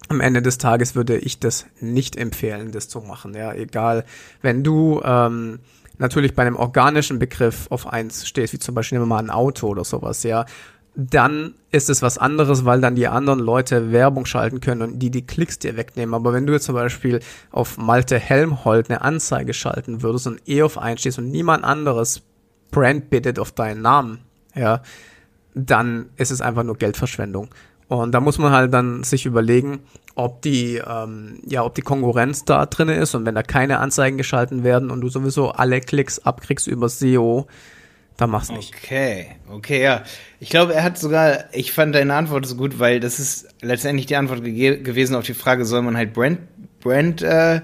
am 0.09 0.21
Ende 0.21 0.43
des 0.43 0.59
Tages 0.59 0.95
würde 0.95 1.19
ich 1.19 1.39
das 1.39 1.67
nicht 1.81 2.17
empfehlen, 2.17 2.73
das 2.73 2.89
zu 2.89 3.01
machen. 3.01 3.35
Ja, 3.35 3.53
egal, 3.53 4.05
wenn 4.43 4.65
du 4.65 5.01
ähm, 5.05 5.61
natürlich 5.99 6.35
bei 6.35 6.43
einem 6.43 6.57
organischen 6.57 7.19
Begriff 7.19 7.67
auf 7.71 7.87
eins 7.87 8.27
stehst, 8.27 8.53
wie 8.53 8.59
zum 8.59 8.75
Beispiel 8.75 8.99
nehmen 8.99 9.09
wir 9.09 9.15
mal 9.15 9.23
ein 9.23 9.31
Auto 9.31 9.69
oder 9.69 9.85
sowas, 9.85 10.23
ja, 10.23 10.47
dann 10.95 11.55
ist 11.71 11.89
es 11.91 12.03
was 12.03 12.19
anderes, 12.19 12.65
weil 12.65 12.81
dann 12.81 12.97
die 12.97 13.07
anderen 13.07 13.39
Leute 13.39 13.93
Werbung 13.93 14.27
schalten 14.27 14.61
können 14.61 14.83
und 14.83 14.99
die 14.99 15.11
die 15.11 15.25
Klicks 15.25 15.59
dir 15.61 15.77
wegnehmen. 15.77 16.13
Aber 16.13 16.33
wenn 16.33 16.45
du 16.45 16.53
jetzt 16.53 16.65
zum 16.65 16.75
Beispiel 16.75 17.21
auf 17.53 17.79
Malte 17.79 18.19
Helmholt 18.19 18.91
eine 18.91 19.03
Anzeige 19.03 19.55
schalten 19.55 20.03
würdest 20.03 20.27
und 20.27 20.41
eh 20.49 20.63
auf 20.63 20.77
eins 20.77 21.01
stehst 21.01 21.19
und 21.19 21.31
niemand 21.31 21.63
anderes 21.63 22.23
Brand 22.73 23.11
bittet 23.11 23.39
auf 23.39 23.53
deinen 23.53 23.81
Namen, 23.81 24.19
ja, 24.57 24.83
dann 25.55 26.11
ist 26.17 26.33
es 26.33 26.41
einfach 26.41 26.65
nur 26.65 26.77
Geldverschwendung. 26.77 27.49
Und 27.89 28.13
da 28.13 28.21
muss 28.21 28.39
man 28.39 28.53
halt 28.53 28.73
dann 28.73 29.03
sich 29.03 29.25
überlegen, 29.25 29.81
ob 30.15 30.43
die, 30.43 30.77
ähm, 30.77 31.41
ja, 31.47 31.65
ob 31.65 31.75
die 31.75 31.83
Konkurrenz 31.83 32.45
da 32.45 32.67
drin 32.67 32.91
ist 32.91 33.15
und 33.15 33.25
wenn 33.25 33.35
da 33.35 33.43
keine 33.43 33.79
Anzeigen 33.79 34.19
geschalten 34.19 34.63
werden 34.63 34.91
und 34.91 35.01
du 35.01 35.09
sowieso 35.09 35.51
alle 35.53 35.81
Klicks 35.81 36.19
abkriegst 36.19 36.67
über 36.67 36.89
SEO, 36.89 37.47
dann 38.19 38.31
mach's 38.31 38.51
nicht. 38.51 38.75
Okay, 38.75 39.29
okay, 39.49 39.83
ja. 39.83 40.03
Ich 40.41 40.51
glaube, 40.51 40.75
er 40.75 40.83
hat 40.83 40.99
sogar, 40.99 41.45
ich 41.53 41.73
fand 41.73 41.95
deine 41.95 42.15
Antwort 42.15 42.47
so 42.47 42.57
gut, 42.57 42.79
weil 42.79 43.01
das 43.01 43.21
ist 43.21 43.49
letztendlich 43.63 44.07
die 44.07 44.17
Antwort 44.17 44.45
ge 44.45 44.83
gewesen 44.83 45.15
auf 45.15 45.25
die 45.25 45.35
Frage, 45.35 45.65
soll 45.65 45.83
man 45.83 45.97
halt 45.97 46.13
Brand, 46.13 46.41
Brand 46.81 47.23
äh, 47.23 47.63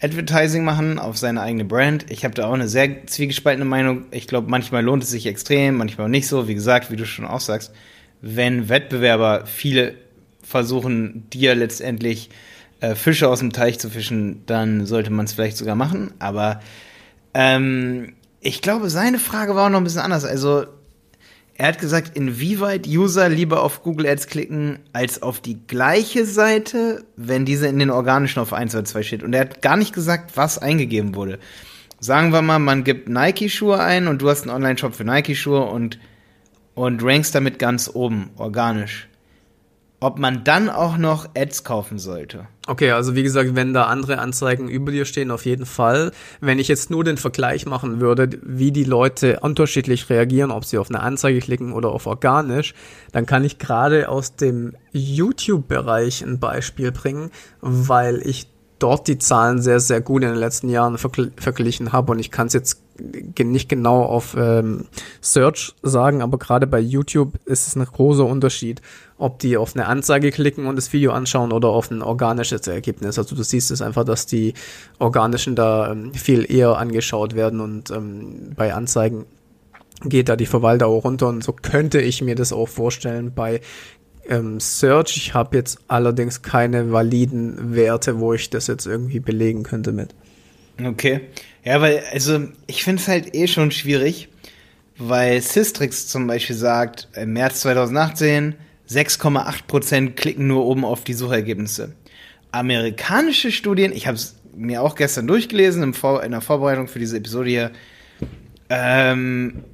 Advertising 0.00 0.64
machen 0.64 0.98
auf 0.98 1.18
seine 1.18 1.42
eigene 1.42 1.64
Brand. 1.64 2.10
Ich 2.10 2.24
habe 2.24 2.34
da 2.34 2.46
auch 2.46 2.52
eine 2.52 2.68
sehr 2.68 3.06
zwiegespaltene 3.06 3.64
Meinung. 3.64 4.06
Ich 4.10 4.28
glaube, 4.28 4.48
manchmal 4.48 4.84
lohnt 4.84 5.02
es 5.02 5.10
sich 5.10 5.26
extrem, 5.26 5.76
manchmal 5.76 6.08
nicht 6.08 6.28
so. 6.28 6.48
Wie 6.48 6.54
gesagt, 6.54 6.90
wie 6.90 6.96
du 6.96 7.04
schon 7.04 7.26
auch 7.26 7.40
sagst, 7.40 7.72
wenn 8.34 8.68
Wettbewerber 8.68 9.46
viele 9.46 9.94
versuchen, 10.42 11.28
dir 11.30 11.54
letztendlich 11.54 12.30
äh, 12.80 12.94
Fische 12.94 13.28
aus 13.28 13.40
dem 13.40 13.52
Teich 13.52 13.78
zu 13.78 13.90
fischen, 13.90 14.42
dann 14.46 14.86
sollte 14.86 15.10
man 15.10 15.26
es 15.26 15.32
vielleicht 15.32 15.56
sogar 15.56 15.76
machen. 15.76 16.12
Aber 16.18 16.60
ähm, 17.34 18.14
ich 18.40 18.62
glaube, 18.62 18.90
seine 18.90 19.18
Frage 19.18 19.54
war 19.54 19.66
auch 19.66 19.70
noch 19.70 19.78
ein 19.78 19.84
bisschen 19.84 20.00
anders. 20.00 20.24
Also, 20.24 20.66
er 21.58 21.68
hat 21.68 21.78
gesagt, 21.78 22.16
inwieweit 22.16 22.86
User 22.86 23.28
lieber 23.30 23.62
auf 23.62 23.82
Google 23.82 24.06
Ads 24.06 24.26
klicken 24.26 24.78
als 24.92 25.22
auf 25.22 25.40
die 25.40 25.58
gleiche 25.66 26.26
Seite, 26.26 27.04
wenn 27.16 27.46
diese 27.46 27.66
in 27.66 27.78
den 27.78 27.90
organischen 27.90 28.40
auf 28.40 28.52
1 28.52 28.74
oder 28.74 28.84
2 28.84 29.02
steht. 29.02 29.22
Und 29.22 29.34
er 29.34 29.42
hat 29.42 29.62
gar 29.62 29.78
nicht 29.78 29.94
gesagt, 29.94 30.36
was 30.36 30.58
eingegeben 30.58 31.14
wurde. 31.14 31.38
Sagen 31.98 32.30
wir 32.32 32.42
mal, 32.42 32.58
man 32.58 32.84
gibt 32.84 33.08
Nike-Schuhe 33.08 33.78
ein 33.78 34.06
und 34.06 34.20
du 34.20 34.28
hast 34.28 34.42
einen 34.42 34.50
Online-Shop 34.50 34.94
für 34.94 35.04
Nike-Schuhe 35.04 35.62
und 35.62 35.98
und 36.76 37.02
rankst 37.02 37.34
damit 37.34 37.58
ganz 37.58 37.90
oben, 37.92 38.30
organisch. 38.36 39.08
Ob 39.98 40.18
man 40.18 40.44
dann 40.44 40.68
auch 40.68 40.98
noch 40.98 41.26
Ads 41.34 41.64
kaufen 41.64 41.98
sollte. 41.98 42.46
Okay, 42.66 42.90
also 42.90 43.14
wie 43.14 43.22
gesagt, 43.22 43.56
wenn 43.56 43.72
da 43.72 43.84
andere 43.84 44.18
Anzeigen 44.18 44.68
über 44.68 44.92
dir 44.92 45.06
stehen, 45.06 45.30
auf 45.30 45.46
jeden 45.46 45.64
Fall. 45.64 46.12
Wenn 46.40 46.58
ich 46.58 46.68
jetzt 46.68 46.90
nur 46.90 47.02
den 47.02 47.16
Vergleich 47.16 47.64
machen 47.64 47.98
würde, 47.98 48.28
wie 48.42 48.72
die 48.72 48.84
Leute 48.84 49.40
unterschiedlich 49.40 50.10
reagieren, 50.10 50.50
ob 50.50 50.66
sie 50.66 50.76
auf 50.76 50.90
eine 50.90 51.00
Anzeige 51.00 51.38
klicken 51.38 51.72
oder 51.72 51.88
auf 51.88 52.06
organisch, 52.06 52.74
dann 53.10 53.24
kann 53.24 53.42
ich 53.42 53.58
gerade 53.58 54.10
aus 54.10 54.36
dem 54.36 54.74
YouTube-Bereich 54.92 56.22
ein 56.22 56.40
Beispiel 56.40 56.92
bringen, 56.92 57.30
weil 57.62 58.20
ich 58.22 58.48
dort 58.78 59.08
die 59.08 59.18
Zahlen 59.18 59.60
sehr, 59.60 59.80
sehr 59.80 60.00
gut 60.00 60.22
in 60.22 60.30
den 60.30 60.38
letzten 60.38 60.68
Jahren 60.68 60.98
vergl 60.98 61.32
verglichen 61.36 61.92
habe 61.92 62.12
und 62.12 62.18
ich 62.18 62.30
kann 62.30 62.46
es 62.46 62.52
jetzt 62.52 62.82
nicht 63.38 63.68
genau 63.68 64.02
auf 64.02 64.36
ähm, 64.38 64.86
Search 65.20 65.74
sagen, 65.82 66.22
aber 66.22 66.38
gerade 66.38 66.66
bei 66.66 66.78
YouTube 66.78 67.34
ist 67.44 67.66
es 67.66 67.76
ein 67.76 67.84
großer 67.84 68.24
Unterschied, 68.24 68.80
ob 69.18 69.38
die 69.38 69.56
auf 69.56 69.74
eine 69.74 69.86
Anzeige 69.86 70.30
klicken 70.30 70.66
und 70.66 70.76
das 70.76 70.92
Video 70.92 71.12
anschauen 71.12 71.52
oder 71.52 71.68
auf 71.68 71.90
ein 71.90 72.02
organisches 72.02 72.66
Ergebnis. 72.66 73.18
Also 73.18 73.34
du 73.34 73.42
siehst 73.42 73.70
es 73.70 73.82
einfach, 73.82 74.04
dass 74.04 74.26
die 74.26 74.54
organischen 74.98 75.56
da 75.56 75.92
ähm, 75.92 76.14
viel 76.14 76.50
eher 76.50 76.78
angeschaut 76.78 77.34
werden 77.34 77.60
und 77.60 77.90
ähm, 77.90 78.52
bei 78.56 78.72
Anzeigen 78.72 79.26
geht 80.04 80.28
da 80.28 80.36
die 80.36 80.46
Verweildauer 80.46 81.02
runter 81.02 81.28
und 81.28 81.42
so 81.42 81.52
könnte 81.52 82.00
ich 82.00 82.20
mir 82.20 82.34
das 82.34 82.52
auch 82.52 82.68
vorstellen 82.68 83.32
bei 83.34 83.60
ähm, 84.28 84.60
Search. 84.60 85.16
Ich 85.16 85.34
habe 85.34 85.56
jetzt 85.56 85.78
allerdings 85.88 86.42
keine 86.42 86.92
validen 86.92 87.74
Werte, 87.74 88.18
wo 88.18 88.32
ich 88.34 88.50
das 88.50 88.66
jetzt 88.66 88.86
irgendwie 88.86 89.20
belegen 89.20 89.62
könnte 89.62 89.92
mit. 89.92 90.14
Okay. 90.82 91.22
Ja, 91.64 91.80
weil, 91.80 92.02
also, 92.12 92.40
ich 92.66 92.84
finde 92.84 93.02
es 93.02 93.08
halt 93.08 93.34
eh 93.34 93.46
schon 93.46 93.70
schwierig. 93.70 94.28
weil 94.98 95.40
Systrix 95.42 96.06
zum 96.06 96.26
Beispiel 96.26 96.56
sagt, 96.56 97.08
im 97.14 97.32
März 97.32 97.60
2018 97.60 98.54
6,8% 98.88 100.12
klicken 100.12 100.46
nur 100.46 100.64
oben 100.64 100.84
auf 100.84 101.04
die 101.04 101.12
Suchergebnisse. 101.12 101.92
Amerikanische 102.52 103.50
Studien, 103.52 103.92
ich 103.92 104.06
habe 104.06 104.16
es 104.16 104.36
mir 104.54 104.82
auch 104.82 104.94
gestern 104.94 105.26
durchgelesen 105.26 105.82
in 105.82 106.30
der 106.30 106.40
Vorbereitung 106.40 106.88
für 106.88 106.98
diese 106.98 107.18
Episode 107.18 107.48
hier, 107.50 107.70
ähm, 108.70 109.64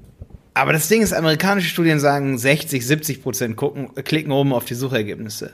aber 0.55 0.73
das 0.73 0.89
Ding 0.89 1.03
ist, 1.03 1.13
amerikanische 1.13 1.69
Studien 1.69 1.99
sagen, 1.99 2.37
60, 2.37 2.87
70 2.87 3.23
Prozent 3.23 3.57
gucken, 3.57 3.95
klicken 4.05 4.33
oben 4.33 4.53
auf 4.53 4.65
die 4.65 4.75
Suchergebnisse. 4.75 5.53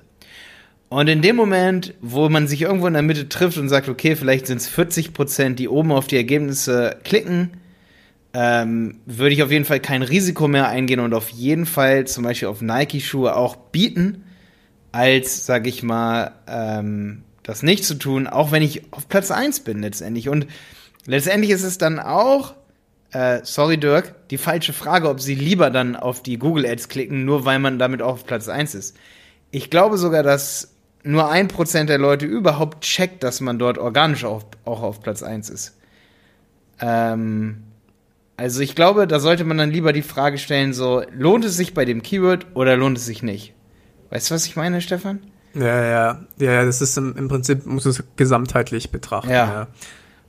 Und 0.88 1.08
in 1.08 1.22
dem 1.22 1.36
Moment, 1.36 1.94
wo 2.00 2.28
man 2.28 2.48
sich 2.48 2.62
irgendwo 2.62 2.86
in 2.86 2.94
der 2.94 3.02
Mitte 3.02 3.28
trifft 3.28 3.58
und 3.58 3.68
sagt, 3.68 3.88
okay, 3.88 4.16
vielleicht 4.16 4.46
sind 4.46 4.58
es 4.58 4.68
40 4.68 5.12
Prozent, 5.12 5.58
die 5.58 5.68
oben 5.68 5.92
auf 5.92 6.06
die 6.06 6.16
Ergebnisse 6.16 6.96
klicken, 7.04 7.50
ähm, 8.32 9.00
würde 9.04 9.34
ich 9.34 9.42
auf 9.42 9.50
jeden 9.50 9.64
Fall 9.64 9.80
kein 9.80 10.02
Risiko 10.02 10.48
mehr 10.48 10.68
eingehen 10.68 11.00
und 11.00 11.14
auf 11.14 11.28
jeden 11.28 11.66
Fall 11.66 12.06
zum 12.06 12.24
Beispiel 12.24 12.48
auf 12.48 12.62
Nike-Schuhe 12.62 13.36
auch 13.36 13.56
bieten, 13.56 14.24
als, 14.92 15.44
sag 15.44 15.66
ich 15.66 15.82
mal, 15.82 16.32
ähm, 16.46 17.22
das 17.42 17.62
nicht 17.62 17.84
zu 17.84 17.94
tun, 17.94 18.26
auch 18.26 18.50
wenn 18.52 18.62
ich 18.62 18.92
auf 18.92 19.08
Platz 19.08 19.30
1 19.30 19.60
bin 19.60 19.80
letztendlich. 19.80 20.28
Und 20.28 20.46
letztendlich 21.06 21.50
ist 21.50 21.64
es 21.64 21.78
dann 21.78 21.98
auch 21.98 22.54
äh, 23.12 23.40
sorry 23.42 23.78
Dirk, 23.78 24.28
die 24.28 24.38
falsche 24.38 24.72
Frage, 24.72 25.08
ob 25.08 25.20
sie 25.20 25.34
lieber 25.34 25.70
dann 25.70 25.96
auf 25.96 26.22
die 26.22 26.38
Google 26.38 26.66
Ads 26.66 26.88
klicken, 26.88 27.24
nur 27.24 27.44
weil 27.44 27.58
man 27.58 27.78
damit 27.78 28.02
auch 28.02 28.14
auf 28.14 28.26
Platz 28.26 28.48
1 28.48 28.74
ist. 28.74 28.96
Ich 29.50 29.70
glaube 29.70 29.96
sogar, 29.96 30.22
dass 30.22 30.74
nur 31.02 31.30
ein 31.30 31.48
Prozent 31.48 31.88
der 31.88 31.98
Leute 31.98 32.26
überhaupt 32.26 32.82
checkt, 32.82 33.22
dass 33.22 33.40
man 33.40 33.58
dort 33.58 33.78
organisch 33.78 34.24
auf, 34.24 34.44
auch 34.64 34.82
auf 34.82 35.00
Platz 35.00 35.22
1 35.22 35.48
ist. 35.48 35.76
Ähm, 36.80 37.62
also 38.36 38.60
ich 38.60 38.74
glaube, 38.74 39.06
da 39.06 39.18
sollte 39.18 39.44
man 39.44 39.58
dann 39.58 39.70
lieber 39.70 39.92
die 39.92 40.02
Frage 40.02 40.38
stellen, 40.38 40.72
so, 40.72 41.02
lohnt 41.10 41.44
es 41.44 41.56
sich 41.56 41.74
bei 41.74 41.84
dem 41.84 42.02
Keyword 42.02 42.46
oder 42.54 42.76
lohnt 42.76 42.98
es 42.98 43.06
sich 43.06 43.22
nicht? 43.22 43.54
Weißt 44.10 44.30
du, 44.30 44.34
was 44.34 44.46
ich 44.46 44.56
meine, 44.56 44.80
Stefan? 44.80 45.20
Ja, 45.54 45.84
ja, 45.84 46.20
ja, 46.38 46.64
das 46.64 46.80
ist 46.80 46.96
im, 46.98 47.16
im 47.16 47.28
Prinzip, 47.28 47.66
muss 47.66 47.86
es 47.86 48.04
gesamtheitlich 48.16 48.90
betrachten. 48.90 49.30
Ja. 49.30 49.46
ja. 49.46 49.66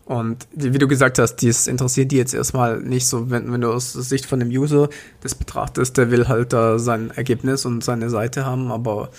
Und 0.09 0.47
wie 0.53 0.75
du 0.79 0.87
gesagt 0.87 1.19
hast, 1.19 1.35
das 1.43 1.67
interessiert 1.67 2.11
die 2.11 2.17
jetzt 2.17 2.33
erstmal 2.33 2.79
nicht 2.79 3.05
so, 3.05 3.29
wenn, 3.29 3.53
wenn 3.53 3.61
du 3.61 3.71
aus 3.71 3.93
Sicht 3.93 4.25
von 4.25 4.39
dem 4.39 4.49
User 4.49 4.89
das 5.21 5.35
betrachtest, 5.35 5.97
der 5.99 6.09
will 6.09 6.27
halt 6.27 6.51
da 6.51 6.79
sein 6.79 7.11
Ergebnis 7.15 7.63
und 7.63 7.83
seine 7.83 8.09
Seite 8.09 8.43
haben, 8.43 8.71
aber 8.71 9.11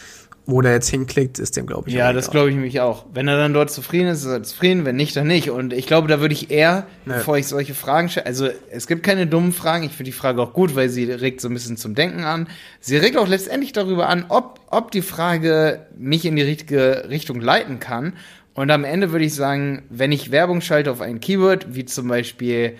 wo 0.47 0.62
der 0.62 0.73
jetzt 0.73 0.88
hinklickt, 0.88 1.38
ist 1.38 1.56
dem, 1.56 1.66
glaube 1.66 1.88
ich. 1.88 1.94
Ja, 1.94 2.12
das 2.12 2.32
glaube 2.32 2.50
ich 2.50 2.56
mich 2.56 2.80
auch. 2.80 3.06
Wenn 3.14 3.28
er 3.28 3.37
dann 3.37 3.52
dort 3.52 3.70
zufrieden 3.70 4.09
ist, 4.09 4.20
ist 4.25 4.26
er 4.26 4.42
zufrieden, 4.42 4.85
wenn 4.85 4.97
nicht, 4.97 5.14
dann 5.14 5.28
nicht. 5.28 5.50
Und 5.50 5.73
ich 5.73 5.87
glaube, 5.87 6.09
da 6.09 6.20
würde 6.20 6.35
ich 6.35 6.50
eher, 6.50 6.88
Nee. 7.04 7.12
bevor 7.18 7.38
ich 7.38 7.47
solche 7.47 7.75
Fragen 7.75 8.09
stelle, 8.09 8.26
also 8.26 8.49
es 8.68 8.88
gibt 8.88 9.04
keine 9.04 9.28
dummen 9.28 9.52
Fragen, 9.52 9.85
ich 9.85 9.92
finde 9.92 10.11
die 10.11 10.16
Frage 10.16 10.42
auch 10.42 10.52
gut, 10.52 10.75
weil 10.75 10.88
sie 10.88 11.04
regt 11.04 11.40
so 11.40 11.47
ein 11.47 11.54
bisschen 11.54 11.76
zum 11.76 11.94
Denken 11.94 12.25
an. 12.25 12.49
Sie 12.80 12.97
regt 12.97 13.16
auch 13.16 13.28
letztendlich 13.28 13.73
darüber 13.73 14.09
an, 14.09 14.25
ob, 14.28 14.59
ob 14.70 14.90
die 14.90 15.02
Frage 15.02 15.87
mich 15.97 16.25
in 16.25 16.35
die 16.35 16.42
richtige 16.42 17.04
Richtung 17.09 17.40
leiten 17.40 17.78
kann. 17.78 18.14
Und 18.54 18.71
am 18.71 18.85
Ende 18.85 19.12
würde 19.12 19.25
ich 19.25 19.35
sagen, 19.35 19.83
wenn 19.90 20.12
ich 20.12 20.30
Werbung 20.30 20.61
schalte 20.61 20.90
auf 20.90 21.00
ein 21.00 21.21
Keyword, 21.21 21.75
wie 21.75 21.85
zum 21.85 22.09
Beispiel 22.09 22.76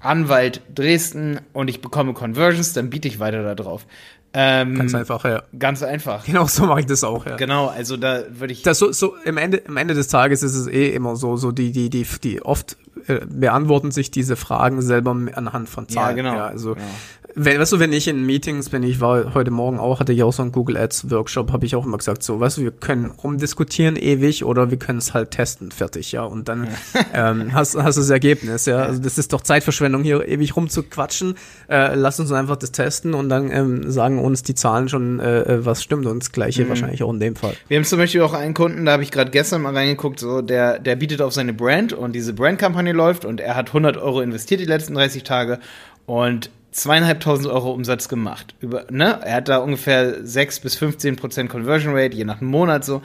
Anwalt 0.00 0.60
Dresden 0.74 1.40
und 1.52 1.68
ich 1.68 1.80
bekomme 1.80 2.12
Conversions, 2.12 2.72
dann 2.72 2.90
biete 2.90 3.06
ich 3.08 3.20
weiter 3.20 3.42
da 3.42 3.54
drauf. 3.54 3.86
Ähm, 4.34 4.76
Ganz 4.76 4.94
einfach, 4.94 5.24
ja. 5.26 5.42
Ganz 5.58 5.82
einfach. 5.82 6.24
Genau 6.24 6.46
so 6.46 6.64
mache 6.64 6.80
ich 6.80 6.86
das 6.86 7.04
auch, 7.04 7.26
ja. 7.26 7.36
Genau, 7.36 7.66
also 7.68 7.96
da 7.98 8.22
würde 8.30 8.52
ich. 8.54 8.62
Das 8.62 8.78
so, 8.78 8.90
so 8.90 9.14
im 9.24 9.36
Ende, 9.36 9.58
im 9.58 9.76
Ende 9.76 9.92
des 9.94 10.08
Tages 10.08 10.42
ist 10.42 10.54
es 10.54 10.66
eh 10.68 10.88
immer 10.88 11.16
so, 11.16 11.36
so 11.36 11.52
die, 11.52 11.70
die, 11.70 11.90
die, 11.90 12.06
die 12.24 12.42
oft 12.42 12.78
äh, 13.08 13.20
beantworten 13.26 13.90
sich 13.90 14.10
diese 14.10 14.36
Fragen 14.36 14.80
selber 14.80 15.10
anhand 15.34 15.68
von 15.68 15.84
Ja, 15.88 15.94
Zahlen. 15.94 16.16
genau. 16.16 16.38
also 16.38 16.74
Genau. 16.74 16.86
Wenn, 17.34 17.60
weißt 17.60 17.72
du, 17.72 17.78
wenn 17.80 17.92
ich 17.92 18.08
in 18.08 18.24
Meetings, 18.24 18.72
wenn 18.72 18.82
ich 18.82 19.00
war 19.00 19.34
heute 19.34 19.50
Morgen 19.50 19.78
auch, 19.78 20.00
hatte 20.00 20.12
ich 20.12 20.22
auch 20.22 20.32
so 20.32 20.42
einen 20.42 20.52
Google 20.52 20.76
Ads 20.76 21.10
Workshop, 21.10 21.52
habe 21.52 21.66
ich 21.66 21.74
auch 21.76 21.84
immer 21.84 21.98
gesagt, 21.98 22.22
so, 22.22 22.40
weißt 22.40 22.58
du, 22.58 22.62
wir 22.62 22.70
können 22.72 23.06
rumdiskutieren 23.06 23.96
ewig 23.96 24.44
oder 24.44 24.70
wir 24.70 24.78
können 24.78 24.98
es 24.98 25.14
halt 25.14 25.30
testen, 25.30 25.70
fertig, 25.70 26.12
ja. 26.12 26.24
Und 26.24 26.48
dann 26.48 26.68
ähm, 27.14 27.52
hast, 27.54 27.76
hast 27.76 27.96
du 27.96 28.00
das 28.00 28.10
Ergebnis, 28.10 28.66
ja. 28.66 28.78
Also 28.78 29.00
das 29.00 29.18
ist 29.18 29.32
doch 29.32 29.40
Zeitverschwendung, 29.40 30.02
hier 30.02 30.26
ewig 30.28 30.56
rumzuquatschen. 30.56 31.34
Äh, 31.68 31.94
lass 31.94 32.20
uns 32.20 32.32
einfach 32.32 32.56
das 32.56 32.72
testen 32.72 33.14
und 33.14 33.28
dann 33.28 33.50
ähm, 33.50 33.90
sagen 33.90 34.18
uns 34.18 34.42
die 34.42 34.54
Zahlen 34.54 34.88
schon, 34.88 35.20
äh, 35.20 35.40
äh, 35.40 35.64
was 35.64 35.82
stimmt. 35.82 36.06
Und 36.06 36.22
das 36.22 36.30
Mhm. 36.30 36.34
gleiche 36.34 36.68
wahrscheinlich 36.68 37.02
auch 37.02 37.12
in 37.12 37.20
dem 37.20 37.36
Fall. 37.36 37.54
Wir 37.68 37.76
haben 37.78 37.84
zum 37.84 37.98
Beispiel 37.98 38.20
auch 38.22 38.32
einen 38.34 38.54
Kunden, 38.54 38.84
da 38.84 38.92
habe 38.92 39.02
ich 39.02 39.10
gerade 39.10 39.30
gestern 39.30 39.62
mal 39.62 39.74
reingeguckt, 39.74 40.20
so 40.20 40.42
der, 40.42 40.78
der 40.78 40.96
bietet 40.96 41.22
auf 41.22 41.32
seine 41.32 41.52
Brand 41.52 41.92
und 41.92 42.12
diese 42.12 42.32
Brandkampagne 42.32 42.92
läuft 42.92 43.24
und 43.24 43.40
er 43.40 43.54
hat 43.56 43.68
100 43.68 43.96
Euro 43.96 44.20
investiert 44.20 44.60
die 44.60 44.64
letzten 44.64 44.94
30 44.94 45.22
Tage 45.24 45.58
und 46.06 46.50
zweieinhalbtausend 46.72 47.46
Euro 47.48 47.70
Umsatz 47.72 48.08
gemacht. 48.08 48.54
Über, 48.60 48.86
ne? 48.90 49.20
Er 49.24 49.36
hat 49.36 49.48
da 49.48 49.58
ungefähr 49.58 50.24
6 50.26 50.60
bis 50.60 50.74
15 50.76 51.16
Prozent 51.16 51.50
Conversion 51.50 51.94
Rate, 51.96 52.16
je 52.16 52.24
nach 52.24 52.40
einem 52.40 52.50
Monat 52.50 52.84
so. 52.84 53.02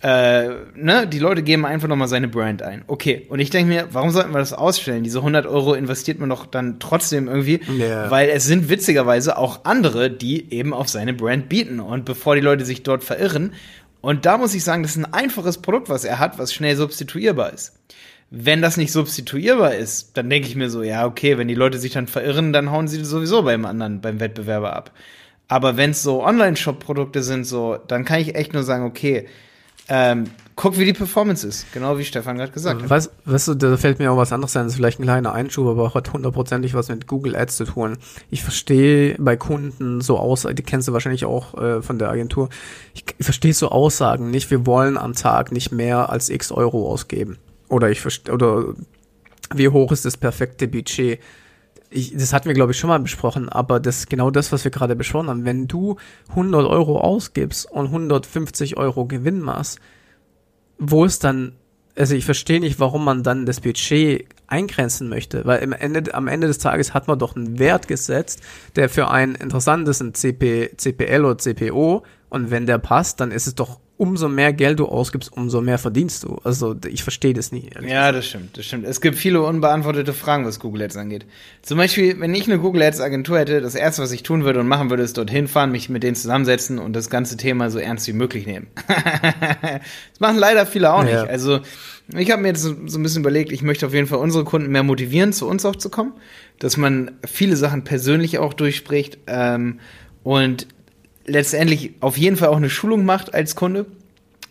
Äh, 0.00 0.50
ne? 0.76 1.08
Die 1.08 1.18
Leute 1.18 1.42
geben 1.42 1.66
einfach 1.66 1.88
nochmal 1.88 2.06
seine 2.06 2.28
Brand 2.28 2.62
ein. 2.62 2.84
Okay, 2.86 3.26
und 3.28 3.40
ich 3.40 3.50
denke 3.50 3.72
mir, 3.72 3.88
warum 3.90 4.10
sollten 4.10 4.30
wir 4.32 4.38
das 4.38 4.52
ausstellen? 4.52 5.02
Diese 5.02 5.18
100 5.18 5.46
Euro 5.46 5.74
investiert 5.74 6.20
man 6.20 6.28
doch 6.28 6.46
dann 6.46 6.78
trotzdem 6.78 7.26
irgendwie, 7.26 7.60
Ja. 7.76 8.10
weil 8.10 8.28
es 8.28 8.44
sind 8.44 8.68
witzigerweise 8.68 9.36
auch 9.36 9.64
andere, 9.64 10.10
die 10.10 10.52
eben 10.52 10.72
auf 10.72 10.88
seine 10.88 11.14
Brand 11.14 11.48
bieten. 11.48 11.80
Und 11.80 12.04
bevor 12.04 12.36
die 12.36 12.40
Leute 12.42 12.64
sich 12.64 12.84
dort 12.84 13.02
verirren, 13.02 13.54
und 14.00 14.26
da 14.26 14.38
muss 14.38 14.54
ich 14.54 14.62
sagen, 14.62 14.82
das 14.84 14.92
ist 14.92 14.98
ein 14.98 15.12
einfaches 15.12 15.58
Produkt, 15.58 15.88
was 15.88 16.04
er 16.04 16.20
hat, 16.20 16.38
was 16.38 16.54
schnell 16.54 16.76
substituierbar 16.76 17.52
ist. 17.52 17.72
Wenn 18.30 18.60
das 18.60 18.76
nicht 18.76 18.92
substituierbar 18.92 19.74
ist, 19.74 20.16
dann 20.16 20.28
denke 20.28 20.48
ich 20.48 20.56
mir 20.56 20.68
so, 20.68 20.82
ja, 20.82 21.06
okay, 21.06 21.38
wenn 21.38 21.48
die 21.48 21.54
Leute 21.54 21.78
sich 21.78 21.92
dann 21.92 22.06
verirren, 22.06 22.52
dann 22.52 22.70
hauen 22.70 22.86
sie 22.86 23.02
sowieso 23.02 23.42
beim 23.42 23.64
anderen, 23.64 24.00
beim 24.00 24.20
Wettbewerber 24.20 24.74
ab. 24.74 24.90
Aber 25.48 25.78
wenn 25.78 25.90
es 25.90 26.02
so 26.02 26.22
Online-Shop-Produkte 26.22 27.22
sind, 27.22 27.44
so, 27.44 27.78
dann 27.88 28.04
kann 28.04 28.20
ich 28.20 28.34
echt 28.34 28.52
nur 28.52 28.64
sagen, 28.64 28.84
okay, 28.84 29.26
ähm, 29.90 30.24
guck, 30.54 30.78
wie 30.78 30.84
die 30.84 30.92
Performance 30.92 31.46
ist. 31.46 31.72
Genau 31.72 31.96
wie 31.96 32.04
Stefan 32.04 32.36
gerade 32.36 32.52
gesagt 32.52 32.82
hat. 32.82 32.90
Weißt, 32.90 33.48
du, 33.48 33.54
da 33.54 33.76
fällt 33.78 33.98
mir 33.98 34.12
auch 34.12 34.18
was 34.18 34.32
anderes 34.32 34.54
ein, 34.54 34.64
das 34.64 34.72
ist 34.72 34.76
vielleicht 34.76 35.00
ein 35.00 35.04
kleiner 35.04 35.32
Einschub, 35.32 35.66
aber 35.66 35.94
hat 35.94 36.12
hundertprozentig 36.12 36.74
was 36.74 36.90
mit 36.90 37.06
Google 37.06 37.34
Ads 37.34 37.56
zu 37.56 37.64
tun. 37.64 37.96
Ich 38.30 38.42
verstehe 38.42 39.16
bei 39.18 39.36
Kunden 39.36 40.02
so 40.02 40.18
Aussagen, 40.18 40.56
die 40.56 40.62
kennst 40.62 40.88
du 40.88 40.92
wahrscheinlich 40.92 41.24
auch 41.24 41.54
äh, 41.54 41.80
von 41.80 41.98
der 41.98 42.10
Agentur, 42.10 42.50
ich, 42.92 43.04
ich 43.16 43.24
verstehe 43.24 43.54
so 43.54 43.70
Aussagen 43.70 44.30
nicht, 44.30 44.50
wir 44.50 44.66
wollen 44.66 44.98
am 44.98 45.14
Tag 45.14 45.52
nicht 45.52 45.72
mehr 45.72 46.10
als 46.10 46.28
x 46.28 46.52
Euro 46.52 46.90
ausgeben. 46.92 47.38
Oder 47.68 47.90
ich 47.90 48.04
oder 48.30 48.74
wie 49.54 49.68
hoch 49.68 49.92
ist 49.92 50.04
das 50.04 50.16
perfekte 50.16 50.68
Budget? 50.68 51.20
Ich, 51.90 52.14
das 52.14 52.32
hatten 52.32 52.46
wir, 52.46 52.54
glaube 52.54 52.72
ich, 52.72 52.78
schon 52.78 52.88
mal 52.88 53.00
besprochen, 53.00 53.48
aber 53.48 53.80
das 53.80 54.00
ist 54.00 54.10
genau 54.10 54.30
das, 54.30 54.52
was 54.52 54.64
wir 54.64 54.70
gerade 54.70 54.94
besprochen 54.94 55.28
haben. 55.28 55.44
Wenn 55.44 55.68
du 55.68 55.96
100 56.30 56.66
Euro 56.66 57.00
ausgibst 57.00 57.70
und 57.70 57.86
150 57.86 58.76
Euro 58.76 59.06
Gewinn 59.06 59.40
machst, 59.40 59.78
wo 60.78 61.04
ist 61.04 61.24
dann, 61.24 61.56
also 61.96 62.14
ich 62.14 62.26
verstehe 62.26 62.60
nicht, 62.60 62.78
warum 62.78 63.04
man 63.04 63.22
dann 63.22 63.46
das 63.46 63.60
Budget 63.60 64.26
eingrenzen 64.46 65.08
möchte, 65.08 65.44
weil 65.46 65.62
im 65.62 65.72
Ende, 65.72 66.14
am 66.14 66.28
Ende 66.28 66.46
des 66.46 66.58
Tages 66.58 66.92
hat 66.92 67.08
man 67.08 67.18
doch 67.18 67.36
einen 67.36 67.58
Wert 67.58 67.88
gesetzt, 67.88 68.42
der 68.76 68.88
für 68.88 69.10
ein 69.10 69.34
interessantes 69.34 70.00
ein 70.00 70.14
CP, 70.14 70.76
CPL 70.76 71.24
oder 71.24 71.38
CPO 71.38 72.04
und 72.28 72.50
wenn 72.50 72.66
der 72.66 72.78
passt, 72.78 73.20
dann 73.20 73.30
ist 73.30 73.46
es 73.46 73.54
doch 73.54 73.80
umso 73.98 74.28
mehr 74.28 74.52
Geld 74.52 74.78
du 74.78 74.86
ausgibst, 74.86 75.32
umso 75.32 75.60
mehr 75.60 75.76
verdienst 75.76 76.22
du. 76.22 76.38
Also 76.44 76.76
ich 76.88 77.02
verstehe 77.02 77.34
das 77.34 77.52
ehrlich 77.52 77.90
Ja, 77.90 78.12
das 78.12 78.26
stimmt, 78.26 78.56
das 78.56 78.64
stimmt. 78.64 78.86
Es 78.86 79.00
gibt 79.00 79.18
viele 79.18 79.42
unbeantwortete 79.42 80.12
Fragen, 80.12 80.46
was 80.46 80.60
Google 80.60 80.82
Ads 80.82 80.96
angeht. 80.96 81.26
Zum 81.62 81.78
Beispiel, 81.78 82.18
wenn 82.20 82.32
ich 82.32 82.46
eine 82.46 82.60
Google 82.60 82.82
Ads 82.82 83.00
Agentur 83.00 83.40
hätte, 83.40 83.60
das 83.60 83.74
erste, 83.74 84.00
was 84.00 84.12
ich 84.12 84.22
tun 84.22 84.44
würde 84.44 84.60
und 84.60 84.68
machen 84.68 84.88
würde, 84.88 85.02
ist 85.02 85.18
dorthin 85.18 85.48
fahren, 85.48 85.72
mich 85.72 85.88
mit 85.88 86.04
denen 86.04 86.14
zusammensetzen 86.14 86.78
und 86.78 86.94
das 86.94 87.10
ganze 87.10 87.36
Thema 87.36 87.70
so 87.70 87.80
ernst 87.80 88.06
wie 88.06 88.12
möglich 88.12 88.46
nehmen. 88.46 88.68
das 88.86 90.20
machen 90.20 90.38
leider 90.38 90.64
viele 90.64 90.92
auch 90.92 91.02
nicht. 91.02 91.12
Ja. 91.12 91.24
Also, 91.24 91.60
ich 92.16 92.30
habe 92.30 92.42
mir 92.42 92.48
jetzt 92.48 92.62
so, 92.62 92.76
so 92.86 93.00
ein 93.00 93.02
bisschen 93.02 93.22
überlegt, 93.22 93.50
ich 93.50 93.62
möchte 93.62 93.84
auf 93.84 93.94
jeden 93.94 94.06
Fall 94.06 94.18
unsere 94.18 94.44
Kunden 94.44 94.70
mehr 94.70 94.84
motivieren, 94.84 95.32
zu 95.32 95.48
uns 95.48 95.64
auch 95.64 95.76
zu 95.76 95.90
kommen, 95.90 96.12
dass 96.60 96.76
man 96.76 97.10
viele 97.26 97.56
Sachen 97.56 97.82
persönlich 97.82 98.38
auch 98.38 98.54
durchspricht 98.54 99.18
ähm, 99.26 99.80
und 100.22 100.68
letztendlich 101.28 101.92
auf 102.00 102.16
jeden 102.16 102.36
Fall 102.36 102.48
auch 102.48 102.56
eine 102.56 102.70
Schulung 102.70 103.04
macht 103.04 103.34
als 103.34 103.54
Kunde 103.54 103.86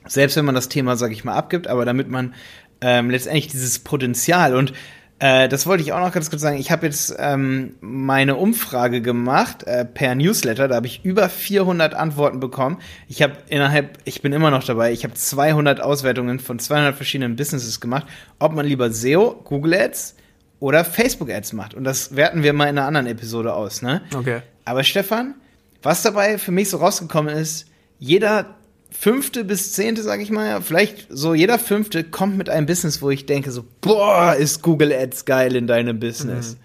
selbst 0.09 0.35
wenn 0.37 0.45
man 0.45 0.55
das 0.55 0.69
Thema, 0.69 0.95
sage 0.95 1.13
ich 1.13 1.23
mal, 1.23 1.35
abgibt, 1.35 1.67
aber 1.67 1.85
damit 1.85 2.09
man 2.09 2.33
ähm, 2.81 3.09
letztendlich 3.09 3.47
dieses 3.47 3.79
Potenzial 3.79 4.55
und 4.55 4.73
äh, 5.19 5.49
das 5.49 5.65
wollte 5.65 5.81
ich 5.81 5.93
auch 5.93 5.99
noch 5.99 6.11
ganz 6.11 6.29
kurz 6.29 6.43
sagen. 6.43 6.59
Ich 6.59 6.69
habe 6.69 6.85
jetzt 6.85 7.15
ähm, 7.17 7.73
meine 7.81 8.35
Umfrage 8.35 9.01
gemacht 9.01 9.63
äh, 9.63 9.83
per 9.83 10.13
Newsletter. 10.13 10.67
Da 10.67 10.75
habe 10.75 10.85
ich 10.85 11.03
über 11.03 11.27
400 11.27 11.95
Antworten 11.95 12.39
bekommen. 12.39 12.77
Ich 13.07 13.23
habe 13.23 13.33
innerhalb, 13.49 13.97
ich 14.03 14.21
bin 14.21 14.31
immer 14.31 14.51
noch 14.51 14.63
dabei. 14.63 14.91
Ich 14.91 15.03
habe 15.03 15.15
200 15.15 15.81
Auswertungen 15.81 16.39
von 16.39 16.59
200 16.59 16.95
verschiedenen 16.95 17.35
Businesses 17.35 17.81
gemacht, 17.81 18.05
ob 18.37 18.53
man 18.53 18.67
lieber 18.67 18.91
SEO, 18.91 19.41
Google 19.43 19.73
Ads 19.73 20.15
oder 20.59 20.85
Facebook 20.85 21.31
Ads 21.31 21.53
macht. 21.53 21.73
Und 21.73 21.83
das 21.83 22.15
werten 22.15 22.43
wir 22.43 22.53
mal 22.53 22.65
in 22.65 22.77
einer 22.77 22.85
anderen 22.85 23.07
Episode 23.07 23.55
aus. 23.55 23.81
Ne? 23.81 24.03
Okay. 24.15 24.41
Aber 24.65 24.83
Stefan, 24.83 25.33
was 25.81 26.01
dabei 26.01 26.37
für 26.37 26.51
mich 26.51 26.69
so 26.69 26.77
rausgekommen 26.77 27.35
ist, 27.35 27.67
jeder 27.99 28.57
fünfte 28.89 29.43
bis 29.43 29.73
zehnte, 29.73 30.01
sag 30.01 30.21
ich 30.21 30.31
mal, 30.31 30.61
vielleicht 30.61 31.07
so 31.09 31.33
jeder 31.33 31.59
fünfte 31.59 32.03
kommt 32.03 32.37
mit 32.37 32.49
einem 32.49 32.65
Business, 32.65 33.01
wo 33.01 33.09
ich 33.09 33.25
denke 33.25 33.51
so, 33.51 33.63
boah, 33.81 34.35
ist 34.35 34.61
Google 34.61 34.93
Ads 34.93 35.25
geil 35.25 35.55
in 35.55 35.67
deinem 35.67 35.99
Business. 35.99 36.57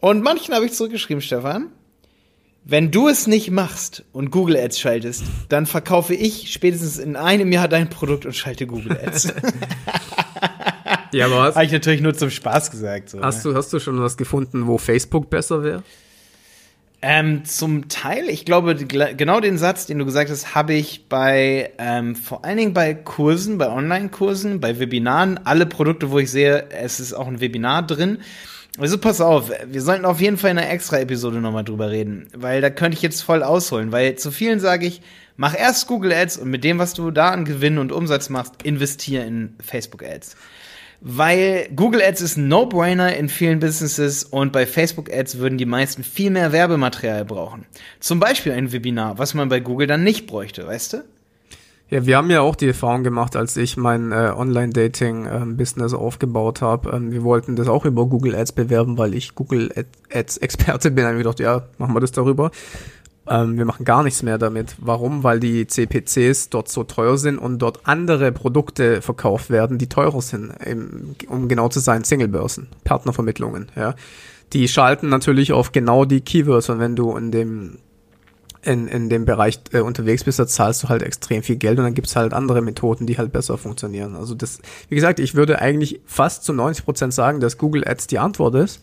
Und 0.00 0.22
manchen 0.22 0.54
habe 0.54 0.66
ich 0.66 0.72
zurückgeschrieben, 0.72 1.22
Stefan. 1.22 1.68
Wenn 2.66 2.90
du 2.90 3.08
es 3.08 3.26
nicht 3.26 3.50
machst 3.50 4.04
und 4.12 4.30
Google 4.30 4.56
Ads 4.56 4.80
schaltest, 4.80 5.24
dann 5.50 5.66
verkaufe 5.66 6.14
ich 6.14 6.50
spätestens 6.50 6.98
in 6.98 7.14
einem 7.14 7.52
Jahr 7.52 7.68
dein 7.68 7.90
Produkt 7.90 8.24
und 8.24 8.34
schalte 8.34 8.66
Google 8.66 8.98
Ads. 9.04 9.34
ja, 11.12 11.26
aber 11.26 11.40
was? 11.40 11.54
Habe 11.56 11.66
ich 11.66 11.72
natürlich 11.72 12.00
nur 12.00 12.14
zum 12.14 12.30
Spaß 12.30 12.70
gesagt. 12.70 13.10
So, 13.10 13.20
hast, 13.20 13.44
ne? 13.44 13.52
du, 13.52 13.58
hast 13.58 13.70
du 13.72 13.78
schon 13.78 14.00
was 14.00 14.16
gefunden, 14.16 14.66
wo 14.66 14.78
Facebook 14.78 15.28
besser 15.28 15.62
wäre? 15.62 15.82
Ähm, 17.06 17.44
zum 17.44 17.88
Teil, 17.90 18.30
ich 18.30 18.46
glaube, 18.46 18.76
genau 18.76 19.38
den 19.38 19.58
Satz, 19.58 19.84
den 19.84 19.98
du 19.98 20.06
gesagt 20.06 20.30
hast, 20.30 20.54
habe 20.54 20.72
ich 20.72 21.06
bei, 21.06 21.70
ähm, 21.76 22.16
vor 22.16 22.46
allen 22.46 22.56
Dingen 22.56 22.72
bei 22.72 22.94
Kursen, 22.94 23.58
bei 23.58 23.68
Online-Kursen, 23.68 24.58
bei 24.58 24.78
Webinaren, 24.78 25.38
alle 25.44 25.66
Produkte, 25.66 26.10
wo 26.10 26.18
ich 26.18 26.30
sehe, 26.30 26.70
es 26.70 27.00
ist 27.00 27.12
auch 27.12 27.26
ein 27.26 27.42
Webinar 27.42 27.86
drin. 27.86 28.20
Also 28.78 28.96
pass 28.96 29.20
auf, 29.20 29.52
wir 29.66 29.82
sollten 29.82 30.06
auf 30.06 30.18
jeden 30.22 30.38
Fall 30.38 30.52
in 30.52 30.56
einer 30.58 30.70
extra 30.70 30.98
Episode 30.98 31.42
nochmal 31.42 31.64
drüber 31.64 31.90
reden, 31.90 32.26
weil 32.34 32.62
da 32.62 32.70
könnte 32.70 32.96
ich 32.96 33.02
jetzt 33.02 33.20
voll 33.20 33.42
ausholen, 33.42 33.92
weil 33.92 34.16
zu 34.16 34.30
vielen 34.30 34.58
sage 34.58 34.86
ich, 34.86 35.02
mach 35.36 35.54
erst 35.54 35.86
Google 35.88 36.14
Ads 36.14 36.38
und 36.38 36.48
mit 36.48 36.64
dem, 36.64 36.78
was 36.78 36.94
du 36.94 37.10
da 37.10 37.32
an 37.32 37.44
Gewinn 37.44 37.76
und 37.76 37.92
Umsatz 37.92 38.30
machst, 38.30 38.62
investier 38.62 39.26
in 39.26 39.56
Facebook 39.62 40.02
Ads 40.02 40.36
weil 41.06 41.68
Google 41.76 42.02
Ads 42.02 42.22
ist 42.22 42.36
ein 42.38 42.48
No-Brainer 42.48 43.14
in 43.14 43.28
vielen 43.28 43.60
Businesses 43.60 44.24
und 44.24 44.52
bei 44.52 44.66
Facebook 44.66 45.12
Ads 45.12 45.38
würden 45.38 45.58
die 45.58 45.66
meisten 45.66 46.02
viel 46.02 46.30
mehr 46.30 46.50
Werbematerial 46.50 47.26
brauchen. 47.26 47.66
Zum 48.00 48.18
Beispiel 48.18 48.52
ein 48.52 48.72
Webinar, 48.72 49.18
was 49.18 49.34
man 49.34 49.50
bei 49.50 49.60
Google 49.60 49.86
dann 49.86 50.02
nicht 50.02 50.26
bräuchte, 50.26 50.66
weißt 50.66 50.94
du? 50.94 51.04
Ja, 51.90 52.06
wir 52.06 52.16
haben 52.16 52.30
ja 52.30 52.40
auch 52.40 52.56
die 52.56 52.68
Erfahrung 52.68 53.04
gemacht, 53.04 53.36
als 53.36 53.58
ich 53.58 53.76
mein 53.76 54.12
äh, 54.12 54.32
Online-Dating-Business 54.34 55.92
ähm, 55.92 55.98
aufgebaut 55.98 56.62
habe. 56.62 56.90
Ähm, 56.90 57.12
wir 57.12 57.22
wollten 57.22 57.54
das 57.54 57.68
auch 57.68 57.84
über 57.84 58.06
Google 58.06 58.34
Ads 58.34 58.52
bewerben, 58.52 58.96
weil 58.96 59.14
ich 59.14 59.34
Google 59.34 59.70
Ads-Experte 60.10 60.90
bin. 60.90 61.04
Dann 61.04 61.12
habe 61.12 61.18
ich 61.18 61.24
gedacht, 61.24 61.40
ja, 61.40 61.68
machen 61.76 61.94
wir 61.94 62.00
das 62.00 62.12
darüber. 62.12 62.50
Ähm, 63.28 63.56
wir 63.56 63.64
machen 63.64 63.84
gar 63.84 64.02
nichts 64.02 64.22
mehr 64.22 64.38
damit. 64.38 64.76
Warum? 64.78 65.22
Weil 65.24 65.40
die 65.40 65.66
CPCs 65.66 66.50
dort 66.50 66.68
so 66.68 66.84
teuer 66.84 67.16
sind 67.16 67.38
und 67.38 67.58
dort 67.58 67.80
andere 67.84 68.32
Produkte 68.32 69.00
verkauft 69.00 69.50
werden, 69.50 69.78
die 69.78 69.88
teurer 69.88 70.20
sind. 70.20 70.52
Im, 70.64 71.16
um 71.28 71.48
genau 71.48 71.68
zu 71.68 71.80
sein, 71.80 72.04
Singlebörsen, 72.04 72.68
Partnervermittlungen. 72.84 73.70
Ja, 73.76 73.94
die 74.52 74.68
schalten 74.68 75.08
natürlich 75.08 75.52
auf 75.52 75.72
genau 75.72 76.04
die 76.04 76.20
Keywords 76.20 76.68
und 76.68 76.78
wenn 76.78 76.96
du 76.96 77.16
in 77.16 77.30
dem 77.32 77.78
in, 78.62 78.88
in 78.88 79.10
dem 79.10 79.26
Bereich 79.26 79.60
äh, 79.72 79.80
unterwegs 79.80 80.24
bist, 80.24 80.38
da 80.38 80.46
zahlst 80.46 80.82
du 80.82 80.88
halt 80.88 81.02
extrem 81.02 81.42
viel 81.42 81.56
Geld 81.56 81.78
und 81.78 81.84
dann 81.84 81.92
gibt's 81.92 82.16
halt 82.16 82.32
andere 82.32 82.62
Methoden, 82.62 83.06
die 83.06 83.18
halt 83.18 83.30
besser 83.30 83.58
funktionieren. 83.58 84.16
Also 84.16 84.34
das, 84.34 84.58
wie 84.88 84.94
gesagt, 84.94 85.20
ich 85.20 85.34
würde 85.34 85.60
eigentlich 85.60 86.00
fast 86.06 86.44
zu 86.44 86.54
90 86.54 86.84
Prozent 86.84 87.12
sagen, 87.12 87.40
dass 87.40 87.58
Google 87.58 87.86
Ads 87.86 88.06
die 88.06 88.18
Antwort 88.18 88.54
ist, 88.54 88.82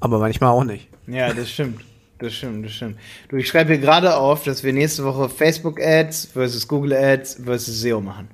aber 0.00 0.18
manchmal 0.18 0.50
auch 0.50 0.64
nicht. 0.64 0.88
Ja, 1.06 1.32
das 1.34 1.50
stimmt. 1.50 1.82
Das 2.18 2.32
stimmt, 2.32 2.64
das 2.64 2.72
stimmt. 2.72 2.98
Du, 3.28 3.36
ich 3.36 3.46
schreibe 3.46 3.72
hier 3.72 3.80
gerade 3.80 4.16
auf, 4.16 4.44
dass 4.44 4.64
wir 4.64 4.72
nächste 4.72 5.04
Woche 5.04 5.28
Facebook 5.28 5.80
Ads 5.80 6.30
versus 6.32 6.66
Google 6.66 6.94
Ads 6.94 7.40
versus 7.44 7.80
SEO 7.80 8.00
machen. 8.00 8.28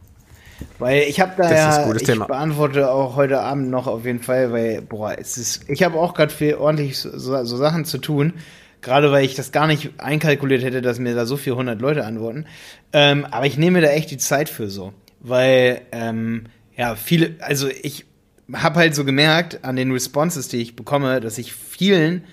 Weil 0.79 1.03
ich 1.03 1.21
habe 1.21 1.33
da 1.37 1.49
das 1.49 1.77
ja, 1.77 1.93
ich 1.93 2.03
Thema. 2.05 2.27
beantworte 2.27 2.91
auch 2.91 3.17
heute 3.17 3.41
Abend 3.41 3.71
noch 3.71 3.89
auf 3.89 4.05
jeden 4.05 4.21
Fall, 4.21 4.53
weil, 4.53 4.83
boah, 4.83 5.17
es 5.19 5.37
ist, 5.37 5.69
ich 5.69 5.83
habe 5.83 5.99
auch 5.99 6.15
gerade 6.15 6.33
viel 6.33 6.55
ordentlich 6.55 6.99
so, 6.99 7.11
so, 7.45 7.57
Sachen 7.57 7.85
zu 7.85 7.99
tun. 7.99 8.35
Gerade 8.81 9.13
weil 9.13 9.25
ich 9.25 9.35
das 9.35 9.53
gar 9.53 9.69
nicht 9.69 9.93
einkalkuliert 9.99 10.65
hätte, 10.65 10.83
dass 10.83 10.99
mir 10.99 11.15
da 11.15 11.25
so 11.25 11.37
viele 11.37 11.57
hundert 11.57 11.81
Leute 11.81 12.05
antworten. 12.05 12.47
Ähm, 12.93 13.25
aber 13.31 13.47
ich 13.47 13.57
nehme 13.57 13.81
da 13.81 13.89
echt 13.89 14.11
die 14.11 14.19
Zeit 14.19 14.49
für 14.49 14.69
so. 14.69 14.93
Weil, 15.21 15.83
ähm, 15.93 16.45
ja, 16.77 16.97
viele, 16.97 17.37
also 17.41 17.69
ich 17.69 18.07
habe 18.53 18.81
halt 18.81 18.95
so 18.95 19.05
gemerkt 19.05 19.65
an 19.65 19.77
den 19.77 19.93
Responses, 19.93 20.49
die 20.49 20.59
ich 20.59 20.75
bekomme, 20.75 21.21
dass 21.21 21.39
ich 21.39 21.53
vielen 21.53 22.25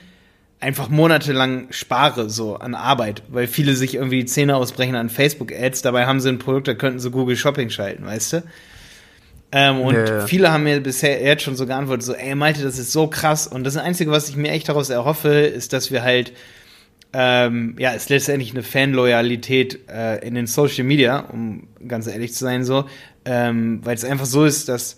einfach 0.59 0.89
monatelang 0.89 1.67
spare, 1.71 2.29
so 2.29 2.55
an 2.55 2.75
Arbeit, 2.75 3.23
weil 3.29 3.47
viele 3.47 3.75
sich 3.75 3.95
irgendwie 3.95 4.19
die 4.19 4.25
Zähne 4.25 4.57
ausbrechen 4.57 4.95
an 4.95 5.09
Facebook-Ads, 5.09 5.81
dabei 5.81 6.05
haben 6.05 6.19
sie 6.19 6.29
ein 6.29 6.39
Produkt, 6.39 6.67
da 6.67 6.73
könnten 6.73 6.99
sie 6.99 7.11
Google 7.11 7.37
Shopping 7.37 7.69
schalten, 7.69 8.05
weißt 8.05 8.33
du? 8.33 8.43
Ähm, 9.51 9.79
und 9.81 9.95
ja, 9.95 10.05
ja. 10.05 10.27
viele 10.27 10.51
haben 10.51 10.63
mir 10.63 10.79
bisher 10.79 11.23
jetzt 11.23 11.43
schon 11.43 11.55
so 11.55 11.65
geantwortet, 11.65 12.03
so, 12.03 12.13
ey, 12.13 12.35
Malte, 12.35 12.61
das 12.61 12.77
ist 12.77 12.91
so 12.91 13.07
krass. 13.07 13.47
Und 13.47 13.63
das 13.63 13.77
Einzige, 13.77 14.11
was 14.11 14.29
ich 14.29 14.35
mir 14.35 14.51
echt 14.51 14.69
daraus 14.69 14.89
erhoffe, 14.89 15.29
ist, 15.29 15.73
dass 15.73 15.91
wir 15.91 16.03
halt, 16.03 16.33
ähm, 17.13 17.75
ja, 17.79 17.93
es 17.93 18.03
ist 18.03 18.09
letztendlich 18.09 18.51
eine 18.51 18.61
Fanloyalität 18.61 19.89
äh, 19.89 20.19
in 20.25 20.35
den 20.35 20.45
Social 20.45 20.83
Media, 20.83 21.19
um 21.19 21.67
ganz 21.87 22.05
ehrlich 22.05 22.33
zu 22.33 22.43
sein, 22.43 22.63
so, 22.63 22.85
ähm, 23.25 23.79
weil 23.83 23.95
es 23.95 24.05
einfach 24.05 24.27
so 24.27 24.45
ist, 24.45 24.69
dass 24.69 24.97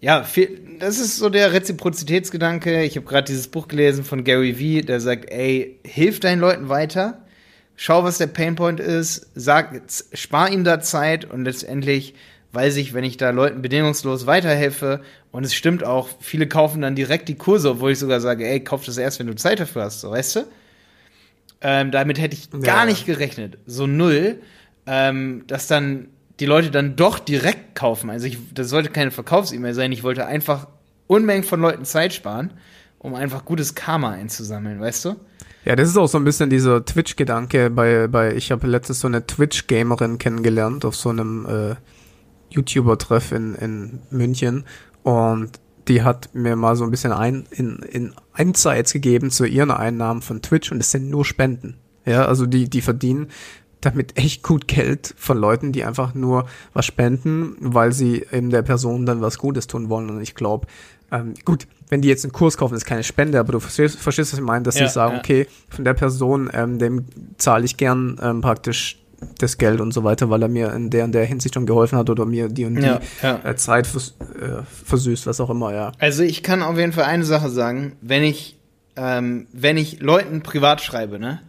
ja, 0.00 0.22
viel, 0.22 0.60
das 0.78 0.98
ist 0.98 1.16
so 1.16 1.28
der 1.28 1.52
Reziprozitätsgedanke. 1.52 2.82
Ich 2.84 2.96
habe 2.96 3.06
gerade 3.06 3.26
dieses 3.26 3.48
Buch 3.48 3.66
gelesen 3.66 4.04
von 4.04 4.22
Gary 4.22 4.58
Vee, 4.58 4.82
der 4.82 5.00
sagt, 5.00 5.30
ey, 5.30 5.78
hilf 5.84 6.20
deinen 6.20 6.40
Leuten 6.40 6.68
weiter, 6.68 7.24
schau, 7.74 8.04
was 8.04 8.18
der 8.18 8.28
Painpoint 8.28 8.78
ist, 8.78 9.28
sag, 9.34 9.82
spar 10.12 10.50
ihnen 10.50 10.64
da 10.64 10.80
Zeit 10.80 11.24
und 11.24 11.44
letztendlich 11.44 12.14
weiß 12.52 12.76
ich, 12.76 12.94
wenn 12.94 13.04
ich 13.04 13.16
da 13.16 13.30
Leuten 13.30 13.60
bedingungslos 13.60 14.26
weiterhelfe 14.26 15.02
und 15.32 15.44
es 15.44 15.54
stimmt 15.54 15.84
auch, 15.84 16.08
viele 16.20 16.46
kaufen 16.46 16.80
dann 16.80 16.94
direkt 16.94 17.28
die 17.28 17.34
Kurse, 17.34 17.70
obwohl 17.70 17.92
ich 17.92 17.98
sogar 17.98 18.20
sage, 18.20 18.48
ey, 18.48 18.60
kauf 18.60 18.84
das 18.84 18.98
erst, 18.98 19.18
wenn 19.18 19.26
du 19.26 19.34
Zeit 19.34 19.60
dafür 19.60 19.82
hast, 19.82 20.00
so, 20.00 20.10
weißt 20.10 20.36
du? 20.36 20.40
Ähm, 21.60 21.90
damit 21.90 22.20
hätte 22.20 22.36
ich 22.36 22.50
gar 22.50 22.62
ja. 22.62 22.84
nicht 22.86 23.04
gerechnet, 23.04 23.58
so 23.66 23.86
null, 23.88 24.40
ähm, 24.86 25.42
dass 25.48 25.66
dann 25.66 26.08
die 26.40 26.46
Leute 26.46 26.70
dann 26.70 26.96
doch 26.96 27.18
direkt 27.18 27.74
kaufen. 27.74 28.10
Also 28.10 28.26
ich, 28.26 28.38
das 28.54 28.68
sollte 28.68 28.90
keine 28.90 29.10
Verkaufs-E-Mail 29.10 29.74
sein. 29.74 29.92
Ich 29.92 30.02
wollte 30.02 30.26
einfach 30.26 30.68
Unmengen 31.06 31.44
von 31.44 31.60
Leuten 31.60 31.84
Zeit 31.84 32.12
sparen, 32.12 32.52
um 32.98 33.14
einfach 33.14 33.44
gutes 33.44 33.74
Karma 33.74 34.10
einzusammeln, 34.10 34.80
weißt 34.80 35.06
du? 35.06 35.16
Ja, 35.64 35.74
das 35.76 35.88
ist 35.88 35.96
auch 35.96 36.06
so 36.06 36.18
ein 36.18 36.24
bisschen 36.24 36.50
dieser 36.50 36.84
Twitch-Gedanke 36.84 37.70
bei, 37.70 38.06
bei, 38.06 38.34
ich 38.34 38.52
habe 38.52 38.66
letztens 38.66 39.00
so 39.00 39.08
eine 39.08 39.26
Twitch-Gamerin 39.26 40.18
kennengelernt 40.18 40.84
auf 40.84 40.94
so 40.96 41.08
einem 41.10 41.46
äh, 41.46 41.74
YouTuber-Treff 42.50 43.32
in, 43.32 43.54
in 43.56 43.98
München 44.10 44.64
und 45.02 45.50
die 45.88 46.02
hat 46.02 46.34
mir 46.34 46.54
mal 46.54 46.76
so 46.76 46.84
ein 46.84 46.90
bisschen 46.90 47.12
ein, 47.12 47.46
in, 47.50 47.78
in 47.80 48.14
Insights 48.36 48.92
gegeben 48.92 49.30
zu 49.30 49.44
ihren 49.46 49.70
Einnahmen 49.70 50.22
von 50.22 50.42
Twitch 50.42 50.70
und 50.70 50.80
es 50.80 50.90
sind 50.90 51.10
nur 51.10 51.24
Spenden. 51.24 51.78
Ja, 52.04 52.26
also 52.26 52.46
die, 52.46 52.70
die 52.70 52.80
verdienen 52.80 53.28
damit 53.80 54.18
echt 54.18 54.42
gut 54.42 54.66
Geld 54.68 55.14
von 55.16 55.38
Leuten, 55.38 55.72
die 55.72 55.84
einfach 55.84 56.14
nur 56.14 56.46
was 56.72 56.86
spenden, 56.86 57.56
weil 57.60 57.92
sie 57.92 58.24
eben 58.32 58.50
der 58.50 58.62
Person 58.62 59.06
dann 59.06 59.20
was 59.20 59.38
Gutes 59.38 59.66
tun 59.66 59.88
wollen. 59.88 60.10
Und 60.10 60.20
ich 60.20 60.34
glaube, 60.34 60.66
ähm, 61.10 61.34
gut, 61.44 61.66
wenn 61.88 62.02
die 62.02 62.08
jetzt 62.08 62.24
einen 62.24 62.32
Kurs 62.32 62.56
kaufen, 62.56 62.74
ist 62.74 62.84
keine 62.84 63.04
Spende, 63.04 63.38
aber 63.38 63.52
du 63.52 63.60
verstehst, 63.60 63.98
verstehst 63.98 64.32
was 64.32 64.38
ich 64.40 64.44
meine, 64.44 64.64
dass 64.64 64.78
ja, 64.78 64.86
sie 64.86 64.92
sagen, 64.92 65.14
ja. 65.14 65.18
okay, 65.20 65.46
von 65.68 65.84
der 65.84 65.94
Person, 65.94 66.50
ähm, 66.52 66.78
dem 66.78 67.06
zahle 67.38 67.64
ich 67.64 67.76
gern 67.76 68.18
ähm, 68.22 68.40
praktisch 68.40 68.98
das 69.38 69.58
Geld 69.58 69.80
und 69.80 69.92
so 69.92 70.04
weiter, 70.04 70.30
weil 70.30 70.42
er 70.42 70.48
mir 70.48 70.72
in 70.72 70.90
der 70.90 71.04
in 71.04 71.12
der 71.12 71.24
Hinsicht 71.24 71.54
schon 71.54 71.66
geholfen 71.66 71.98
hat 71.98 72.08
oder 72.08 72.24
mir 72.24 72.48
die 72.48 72.64
und 72.64 72.76
die 72.76 72.82
ja, 72.82 73.00
ja. 73.22 73.40
Äh, 73.44 73.56
Zeit 73.56 73.86
vers 73.86 74.14
äh, 74.40 74.62
versüßt, 74.84 75.26
was 75.26 75.40
auch 75.40 75.50
immer, 75.50 75.74
ja. 75.74 75.92
Also 75.98 76.22
ich 76.22 76.42
kann 76.42 76.62
auf 76.62 76.78
jeden 76.78 76.92
Fall 76.92 77.04
eine 77.04 77.24
Sache 77.24 77.50
sagen, 77.50 77.96
wenn 78.00 78.22
ich 78.22 78.58
ähm, 78.96 79.46
wenn 79.52 79.76
ich 79.76 80.00
Leuten 80.00 80.42
privat 80.42 80.80
schreibe, 80.80 81.18
ne, 81.18 81.40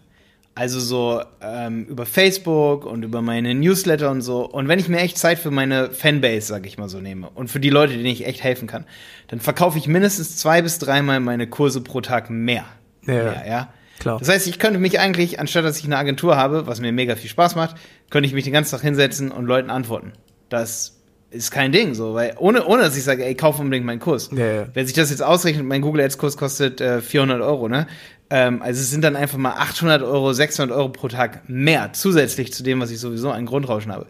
also 0.59 0.81
so 0.81 1.21
ähm, 1.41 1.85
über 1.85 2.05
Facebook 2.05 2.85
und 2.85 3.03
über 3.03 3.21
meine 3.21 3.55
Newsletter 3.55 4.11
und 4.11 4.21
so. 4.21 4.45
Und 4.45 4.67
wenn 4.67 4.77
ich 4.77 4.89
mir 4.89 4.99
echt 4.99 5.17
Zeit 5.17 5.39
für 5.39 5.51
meine 5.51 5.89
Fanbase, 5.91 6.47
sag 6.47 6.65
ich 6.65 6.77
mal 6.77 6.89
so, 6.89 6.99
nehme 6.99 7.29
und 7.29 7.47
für 7.47 7.61
die 7.61 7.69
Leute, 7.69 7.93
denen 7.93 8.05
ich 8.07 8.27
echt 8.27 8.43
helfen 8.43 8.67
kann, 8.67 8.85
dann 9.29 9.39
verkaufe 9.39 9.77
ich 9.77 9.87
mindestens 9.87 10.35
zwei 10.35 10.61
bis 10.61 10.77
dreimal 10.77 11.21
meine 11.21 11.47
Kurse 11.47 11.79
pro 11.79 12.01
Tag 12.01 12.29
mehr. 12.29 12.65
Ja, 13.07 13.13
mehr, 13.13 13.43
ja. 13.47 13.73
Klar. 13.99 14.19
Das 14.19 14.27
heißt, 14.27 14.47
ich 14.47 14.59
könnte 14.59 14.79
mich 14.79 14.99
eigentlich, 14.99 15.39
anstatt 15.39 15.63
dass 15.63 15.79
ich 15.79 15.85
eine 15.85 15.97
Agentur 15.97 16.35
habe, 16.35 16.67
was 16.67 16.81
mir 16.81 16.91
mega 16.91 17.15
viel 17.15 17.29
Spaß 17.29 17.55
macht, 17.55 17.77
könnte 18.09 18.27
ich 18.27 18.33
mich 18.33 18.43
den 18.43 18.51
ganzen 18.51 18.71
Tag 18.71 18.81
hinsetzen 18.81 19.31
und 19.31 19.45
Leuten 19.45 19.69
antworten. 19.69 20.11
Das 20.49 20.98
ist 21.31 21.51
kein 21.51 21.71
Ding, 21.71 21.93
so, 21.93 22.13
weil 22.13 22.35
ohne, 22.39 22.65
ohne 22.65 22.83
dass 22.83 22.97
ich 22.97 23.03
sage, 23.03 23.25
ey, 23.25 23.35
kauf 23.35 23.59
unbedingt 23.59 23.85
meinen 23.85 23.99
Kurs. 23.99 24.29
Ja, 24.33 24.45
ja. 24.45 24.65
Wer 24.73 24.85
sich 24.85 24.95
das 24.95 25.09
jetzt 25.11 25.21
ausrechnet, 25.21 25.65
mein 25.65 25.81
Google 25.81 26.03
Ads 26.03 26.17
Kurs 26.17 26.37
kostet 26.37 26.81
äh, 26.81 27.01
400 27.01 27.41
Euro, 27.41 27.67
ne? 27.69 27.87
Ähm, 28.31 28.61
also 28.61 28.79
es 28.79 28.91
sind 28.91 29.03
dann 29.03 29.15
einfach 29.15 29.37
mal 29.37 29.53
800 29.53 30.03
Euro, 30.03 30.33
600 30.33 30.75
Euro 30.75 30.89
pro 30.89 31.07
Tag 31.07 31.47
mehr, 31.49 31.93
zusätzlich 31.93 32.53
zu 32.53 32.63
dem, 32.63 32.79
was 32.79 32.91
ich 32.91 32.99
sowieso 32.99 33.31
an 33.31 33.45
Grundrauschen 33.45 33.91
habe. 33.91 34.05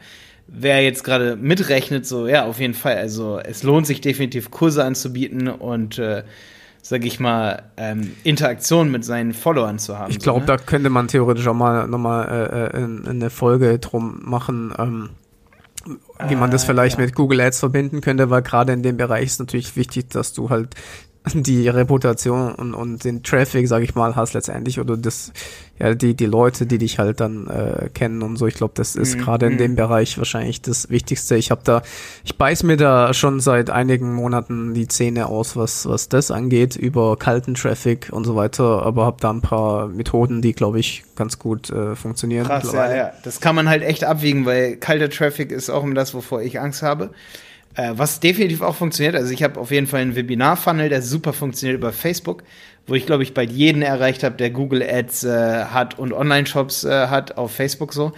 Wer 0.48 0.84
jetzt 0.84 1.04
gerade 1.04 1.36
mitrechnet, 1.36 2.06
so, 2.06 2.28
ja, 2.28 2.46
auf 2.46 2.60
jeden 2.60 2.74
Fall. 2.74 2.98
Also 2.98 3.40
es 3.40 3.64
lohnt 3.64 3.86
sich 3.86 4.02
definitiv, 4.02 4.50
Kurse 4.50 4.84
anzubieten 4.84 5.48
und 5.48 6.00
äh, 6.00 6.24
sag 6.82 7.06
ich 7.06 7.20
mal, 7.20 7.64
ähm, 7.78 8.14
Interaktion 8.24 8.92
mit 8.92 9.06
seinen 9.06 9.34
Followern 9.34 9.78
zu 9.80 9.98
haben. 10.00 10.12
Ich 10.12 10.20
glaube, 10.20 10.46
so, 10.46 10.52
ne? 10.52 10.58
da 10.58 10.58
könnte 10.58 10.90
man 10.90 11.08
theoretisch 11.08 11.48
auch 11.48 11.54
mal 11.54 11.88
nochmal 11.88 12.72
äh, 12.74 12.78
äh 12.78 12.84
in, 12.84 13.00
in 13.04 13.08
eine 13.08 13.30
Folge 13.30 13.78
drum 13.80 14.22
machen, 14.24 14.74
ähm, 14.78 15.10
wie 16.28 16.36
man 16.36 16.52
das 16.52 16.64
ah, 16.64 16.68
vielleicht 16.68 16.98
mit 16.98 17.16
Google 17.16 17.42
Ads 17.42 17.60
verbinden 17.60 18.02
könnte, 18.02 18.30
weil 18.30 18.42
gerade 18.42 18.74
in 18.74 18.84
dem 18.84 18.98
Bereich 18.98 19.26
ist 19.26 19.40
natürlich 19.40 19.76
wichtig, 19.76 20.10
dass 20.10 20.34
du 20.34 20.50
halt 20.50 20.76
die 21.34 21.68
Reputation 21.68 22.54
und, 22.54 22.74
und 22.74 23.04
den 23.04 23.24
Traffic, 23.24 23.68
sag 23.68 23.84
ich 23.84 23.96
mal, 23.96 24.16
hast 24.16 24.34
letztendlich 24.34 24.80
oder 24.80 24.96
das, 24.96 25.34
ja, 25.78 25.94
die, 25.94 26.14
die 26.14 26.26
Leute, 26.26 26.66
die 26.66 26.78
dich 26.78 26.98
halt 26.98 27.20
dann 27.20 27.48
äh, 27.48 27.90
kennen 27.94 28.22
und 28.22 28.38
so. 28.38 28.48
Ich 28.48 28.56
glaube, 28.56 28.74
das 28.76 28.96
ist 28.96 29.18
mhm. 29.18 29.22
gerade 29.22 29.48
in 29.48 29.58
dem 29.58 29.76
Bereich 29.76 30.18
wahrscheinlich 30.18 30.62
das 30.62 30.90
Wichtigste. 30.90 31.36
Ich 31.36 31.52
habe 31.52 31.62
da, 31.64 31.82
ich 32.24 32.38
beiß 32.38 32.64
mir 32.64 32.78
da 32.78 33.14
schon 33.14 33.42
seit 33.42 33.70
einigen 33.70 34.14
Monaten 34.14 34.74
die 34.74 34.88
Zähne 34.88 35.28
aus, 35.28 35.56
was, 35.56 35.88
was 35.88 36.08
das 36.08 36.32
angeht, 36.32 36.76
über 36.76 37.18
kalten 37.18 37.54
Traffic 37.54 38.10
und 38.12 38.24
so 38.24 38.36
weiter, 38.36 38.84
aber 38.84 39.06
habe 39.06 39.18
da 39.20 39.30
ein 39.30 39.42
paar 39.42 39.88
Methoden, 39.88 40.42
die, 40.42 40.54
glaube 40.54 40.80
ich, 40.80 41.04
ganz 41.16 41.38
gut 41.38 41.70
äh, 41.70 41.96
funktionieren. 41.96 42.48
Krass, 42.48 42.72
ja, 42.72 42.96
ja. 42.96 43.12
Das 43.24 43.42
kann 43.42 43.56
man 43.56 43.68
halt 43.68 43.84
echt 43.84 44.06
abwiegen, 44.06 44.46
weil 44.46 44.78
kalter 44.78 45.10
Traffic 45.10 45.52
ist 45.52 45.70
auch 45.70 45.84
immer 45.84 45.96
das, 45.96 46.14
wovor 46.14 46.42
ich 46.42 46.60
Angst 46.60 46.82
habe. 46.82 47.12
Äh, 47.76 47.94
was 47.96 48.20
definitiv 48.20 48.62
auch 48.62 48.76
funktioniert, 48.76 49.16
also 49.16 49.32
ich 49.32 49.44
habe 49.44 49.60
auf 49.60 49.72
jeden 49.72 49.88
Fall 49.88 50.02
einen 50.02 50.16
Webinar-Funnel, 50.16 50.90
der 50.90 51.02
super 51.02 51.34
funktioniert 51.34 51.78
über 51.78 51.94
Facebook, 51.94 52.44
wo 52.88 52.96
ich 52.96 53.06
glaube 53.06 53.24
ich 53.24 53.34
bald 53.34 53.52
jeden 53.52 53.82
erreicht 53.82 54.24
habe, 54.24 54.36
der 54.36 54.50
Google 54.50 54.82
Ads 54.82 55.24
äh, 55.24 55.66
hat 55.66 56.00
und 56.00 56.12
Online-Shops 56.12 56.84
äh, 56.84 57.08
hat 57.08 57.38
auf 57.38 57.52
Facebook 57.52 57.94
so 57.94 58.12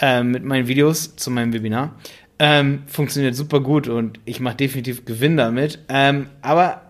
äh, 0.00 0.22
mit 0.22 0.44
meinen 0.44 0.68
Videos 0.68 1.16
zu 1.16 1.30
meinem 1.30 1.52
Webinar. 1.52 1.94
Ähm, 2.38 2.82
funktioniert 2.86 3.36
super 3.36 3.60
gut 3.60 3.88
und 3.88 4.18
ich 4.24 4.40
mache 4.40 4.56
definitiv 4.56 5.04
Gewinn 5.04 5.36
damit. 5.36 5.78
Ähm, 5.88 6.28
aber 6.42 6.82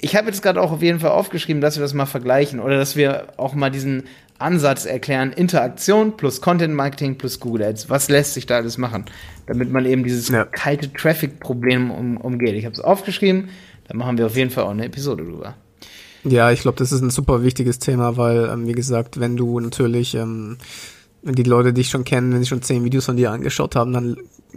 ich 0.00 0.14
habe 0.14 0.28
jetzt 0.28 0.42
gerade 0.42 0.60
auch 0.60 0.72
auf 0.72 0.82
jeden 0.82 1.00
Fall 1.00 1.10
aufgeschrieben, 1.10 1.60
dass 1.60 1.76
wir 1.76 1.82
das 1.82 1.94
mal 1.94 2.06
vergleichen 2.06 2.60
oder 2.60 2.76
dass 2.76 2.96
wir 2.96 3.28
auch 3.36 3.54
mal 3.54 3.70
diesen 3.70 4.04
Ansatz 4.42 4.84
erklären, 4.84 5.32
Interaktion 5.32 6.16
plus 6.16 6.40
Content 6.40 6.74
Marketing 6.74 7.16
plus 7.16 7.40
Google 7.40 7.64
Ads. 7.64 7.88
Was 7.88 8.08
lässt 8.08 8.34
sich 8.34 8.46
da 8.46 8.56
alles 8.56 8.78
machen, 8.78 9.04
damit 9.46 9.70
man 9.70 9.86
eben 9.86 10.04
dieses 10.04 10.28
ja. 10.28 10.44
kalte 10.44 10.92
Traffic-Problem 10.92 11.90
um, 11.90 12.16
umgeht? 12.16 12.54
Ich 12.54 12.64
habe 12.64 12.74
es 12.74 12.80
aufgeschrieben, 12.80 13.48
da 13.88 13.96
machen 13.96 14.18
wir 14.18 14.26
auf 14.26 14.36
jeden 14.36 14.50
Fall 14.50 14.64
auch 14.64 14.70
eine 14.70 14.84
Episode 14.84 15.24
drüber. 15.24 15.54
Ja, 16.24 16.52
ich 16.52 16.60
glaube, 16.60 16.78
das 16.78 16.92
ist 16.92 17.00
ein 17.00 17.10
super 17.10 17.42
wichtiges 17.42 17.78
Thema, 17.78 18.16
weil, 18.16 18.48
ähm, 18.52 18.66
wie 18.66 18.72
gesagt, 18.72 19.18
wenn 19.18 19.36
du 19.36 19.58
natürlich 19.58 20.14
ähm, 20.14 20.58
wenn 21.22 21.34
die 21.34 21.44
Leute 21.44 21.72
dich 21.72 21.88
schon 21.88 22.04
kennen, 22.04 22.32
wenn 22.32 22.40
sie 22.40 22.48
schon 22.48 22.62
zehn 22.62 22.84
Videos 22.84 23.06
von 23.06 23.16
dir 23.16 23.30
angeschaut 23.30 23.76
haben, 23.76 23.92
dann 23.92 24.16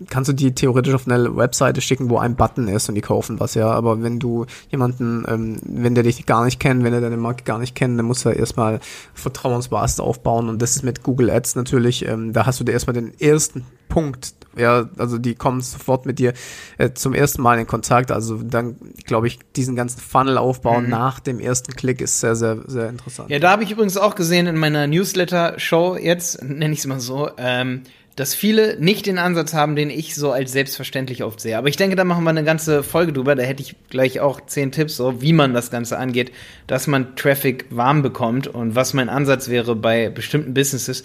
kannst 0.09 0.29
du 0.29 0.33
die 0.33 0.53
theoretisch 0.53 0.93
auf 0.93 1.07
eine 1.07 1.35
Webseite 1.35 1.81
schicken, 1.81 2.09
wo 2.09 2.17
ein 2.17 2.35
Button 2.35 2.67
ist 2.67 2.89
und 2.89 2.95
die 2.95 3.01
kaufen 3.01 3.39
was, 3.39 3.55
ja. 3.55 3.69
Aber 3.69 4.01
wenn 4.03 4.19
du 4.19 4.45
jemanden, 4.69 5.25
ähm, 5.27 5.59
wenn 5.63 5.95
der 5.95 6.03
dich 6.03 6.25
gar 6.25 6.45
nicht 6.45 6.59
kennt, 6.59 6.83
wenn 6.83 6.93
er 6.93 7.01
deine 7.01 7.17
Marke 7.17 7.43
gar 7.43 7.59
nicht 7.59 7.75
kennt, 7.75 7.97
dann 7.97 8.05
musst 8.05 8.25
du 8.25 8.29
erstmal 8.29 8.79
Vertrauensbasis 9.13 9.99
aufbauen 9.99 10.49
und 10.49 10.61
das 10.61 10.75
ist 10.75 10.83
mit 10.83 11.03
Google 11.03 11.29
Ads 11.29 11.55
natürlich, 11.55 12.07
ähm, 12.07 12.33
da 12.33 12.45
hast 12.45 12.59
du 12.59 12.63
dir 12.63 12.73
erstmal 12.73 12.93
den 12.93 13.19
ersten 13.19 13.65
Punkt, 13.87 14.33
ja, 14.57 14.89
also 14.97 15.17
die 15.17 15.35
kommen 15.35 15.61
sofort 15.61 16.05
mit 16.05 16.19
dir 16.19 16.33
äh, 16.77 16.91
zum 16.93 17.13
ersten 17.13 17.41
Mal 17.41 17.59
in 17.59 17.67
Kontakt, 17.67 18.11
also 18.11 18.41
dann 18.41 18.75
glaube 19.05 19.27
ich, 19.27 19.39
diesen 19.55 19.75
ganzen 19.75 19.99
Funnel 19.99 20.37
aufbauen 20.37 20.85
mhm. 20.85 20.89
nach 20.89 21.19
dem 21.19 21.39
ersten 21.39 21.73
Klick 21.75 22.01
ist 22.01 22.19
sehr, 22.19 22.35
sehr, 22.35 22.57
sehr 22.67 22.89
interessant. 22.89 23.29
Ja, 23.29 23.39
da 23.39 23.51
habe 23.51 23.63
ich 23.63 23.71
übrigens 23.71 23.97
auch 23.97 24.15
gesehen 24.15 24.47
in 24.47 24.57
meiner 24.57 24.87
Newsletter-Show 24.87 25.97
jetzt, 25.97 26.43
nenne 26.43 26.73
ich 26.73 26.79
es 26.79 26.87
mal 26.87 26.99
so, 26.99 27.29
ähm, 27.37 27.83
dass 28.15 28.33
viele 28.33 28.79
nicht 28.79 29.05
den 29.05 29.17
Ansatz 29.17 29.53
haben, 29.53 29.75
den 29.75 29.89
ich 29.89 30.15
so 30.15 30.31
als 30.31 30.51
selbstverständlich 30.53 31.23
oft 31.23 31.41
sehe. 31.41 31.57
Aber 31.57 31.67
ich 31.67 31.75
denke, 31.75 31.97
da 31.97 32.05
machen 32.05 32.23
wir 32.23 32.29
eine 32.29 32.45
ganze 32.45 32.81
Folge 32.81 33.11
drüber. 33.11 33.35
Da 33.35 33.43
hätte 33.43 33.61
ich 33.61 33.75
gleich 33.89 34.21
auch 34.21 34.39
zehn 34.45 34.71
Tipps, 34.71 34.95
so 34.95 35.21
wie 35.21 35.33
man 35.33 35.53
das 35.53 35.69
Ganze 35.69 35.97
angeht, 35.97 36.31
dass 36.67 36.87
man 36.87 37.15
Traffic 37.17 37.65
warm 37.69 38.01
bekommt 38.01 38.47
und 38.47 38.75
was 38.75 38.93
mein 38.93 39.09
Ansatz 39.09 39.49
wäre 39.49 39.75
bei 39.75 40.09
bestimmten 40.09 40.53
Businesses. 40.53 41.03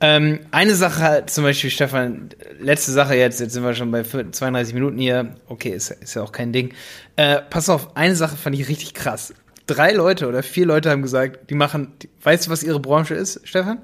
Ähm, 0.00 0.40
eine 0.50 0.74
Sache, 0.74 1.24
zum 1.26 1.44
Beispiel, 1.44 1.70
Stefan, 1.70 2.30
letzte 2.60 2.92
Sache 2.92 3.14
jetzt, 3.14 3.40
jetzt 3.40 3.52
sind 3.52 3.62
wir 3.62 3.74
schon 3.74 3.90
bei 3.90 4.02
32 4.02 4.74
Minuten 4.74 4.98
hier. 4.98 5.36
Okay, 5.48 5.70
ist, 5.70 5.90
ist 5.90 6.14
ja 6.14 6.22
auch 6.22 6.32
kein 6.32 6.52
Ding. 6.52 6.74
Äh, 7.16 7.40
pass 7.48 7.68
auf, 7.68 7.96
eine 7.96 8.14
Sache 8.14 8.36
fand 8.36 8.58
ich 8.58 8.68
richtig 8.68 8.94
krass. 8.94 9.34
Drei 9.66 9.92
Leute 9.92 10.28
oder 10.28 10.42
vier 10.42 10.66
Leute 10.66 10.90
haben 10.90 11.02
gesagt, 11.02 11.50
die 11.50 11.54
machen, 11.54 11.92
die, 12.02 12.08
weißt 12.22 12.46
du, 12.46 12.50
was 12.50 12.62
ihre 12.62 12.80
Branche 12.80 13.14
ist, 13.14 13.40
Stefan? 13.44 13.78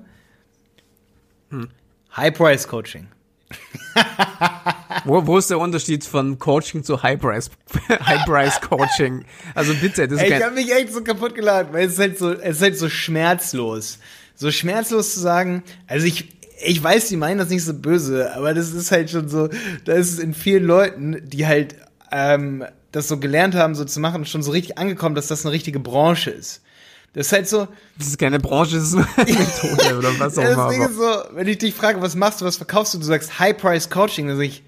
Hm. 1.50 1.68
High-Price-Coaching. 2.16 3.08
wo, 5.04 5.26
wo 5.26 5.38
ist 5.38 5.50
der 5.50 5.58
Unterschied 5.58 6.04
von 6.04 6.38
Coaching 6.38 6.82
zu 6.82 7.02
High-Price-Coaching? 7.02 9.20
High 9.20 9.26
also 9.54 9.74
bitte, 9.74 10.08
das 10.08 10.18
ist 10.18 10.24
Ey, 10.24 10.38
Ich 10.38 10.44
habe 10.44 10.54
mich 10.54 10.72
echt 10.72 10.92
so 10.92 11.02
kaputt 11.02 11.34
geladen, 11.34 11.72
weil 11.72 11.86
es 11.86 11.94
ist 11.94 11.98
halt 11.98 12.18
so, 12.18 12.32
es 12.32 12.56
ist 12.56 12.62
halt 12.62 12.78
so 12.78 12.88
schmerzlos. 12.88 13.98
So 14.34 14.50
schmerzlos 14.50 15.14
zu 15.14 15.20
sagen, 15.20 15.62
also 15.86 16.06
ich, 16.06 16.28
ich 16.64 16.82
weiß, 16.82 17.08
die 17.08 17.16
meinen 17.16 17.38
das 17.38 17.48
nicht 17.48 17.64
so 17.64 17.74
böse, 17.74 18.34
aber 18.34 18.54
das 18.54 18.72
ist 18.72 18.90
halt 18.90 19.10
schon 19.10 19.28
so, 19.28 19.48
da 19.84 19.92
ist 19.92 20.12
es 20.12 20.18
in 20.18 20.34
vielen 20.34 20.64
Leuten, 20.64 21.28
die 21.28 21.46
halt 21.46 21.76
ähm, 22.10 22.64
das 22.92 23.08
so 23.08 23.18
gelernt 23.18 23.54
haben, 23.54 23.74
so 23.74 23.84
zu 23.84 24.00
machen, 24.00 24.24
schon 24.26 24.42
so 24.42 24.50
richtig 24.50 24.78
angekommen, 24.78 25.14
dass 25.14 25.26
das 25.26 25.44
eine 25.44 25.52
richtige 25.52 25.80
Branche 25.80 26.30
ist. 26.30 26.62
Das 27.14 27.26
ist 27.26 27.32
halt 27.32 27.48
so. 27.48 27.68
Das 27.98 28.08
ist 28.08 28.18
keine 28.18 28.38
Branche, 28.38 28.76
das 28.76 28.84
ist 28.84 28.94
eine 28.94 29.06
Methode 29.16 29.98
oder 29.98 30.18
was 30.18 30.38
auch 30.38 30.42
immer. 30.42 30.68
Das 30.68 30.90
ist 30.90 30.96
so, 30.96 31.24
wenn 31.32 31.46
ich 31.46 31.58
dich 31.58 31.74
frage, 31.74 32.00
was 32.00 32.14
machst 32.14 32.40
du, 32.40 32.44
was 32.44 32.56
verkaufst 32.56 32.94
du, 32.94 32.98
du 32.98 33.04
sagst 33.04 33.38
High-Price-Coaching, 33.38 34.28
dann 34.28 34.36
sag 34.38 34.44
ich, 34.44 34.62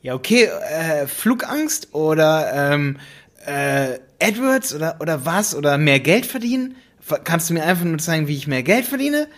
ja, 0.00 0.14
okay, 0.14 0.44
äh, 0.44 1.06
Flugangst 1.06 1.94
oder 1.94 2.72
ähm, 2.72 2.98
äh, 3.46 3.98
AdWords 4.20 4.74
oder, 4.74 4.96
oder 5.00 5.26
was? 5.26 5.54
Oder 5.54 5.78
mehr 5.78 6.00
Geld 6.00 6.26
verdienen? 6.26 6.76
Kannst 7.24 7.50
du 7.50 7.54
mir 7.54 7.64
einfach 7.64 7.84
nur 7.84 7.98
zeigen, 7.98 8.26
wie 8.26 8.36
ich 8.36 8.46
mehr 8.46 8.62
Geld 8.62 8.86
verdiene? 8.86 9.28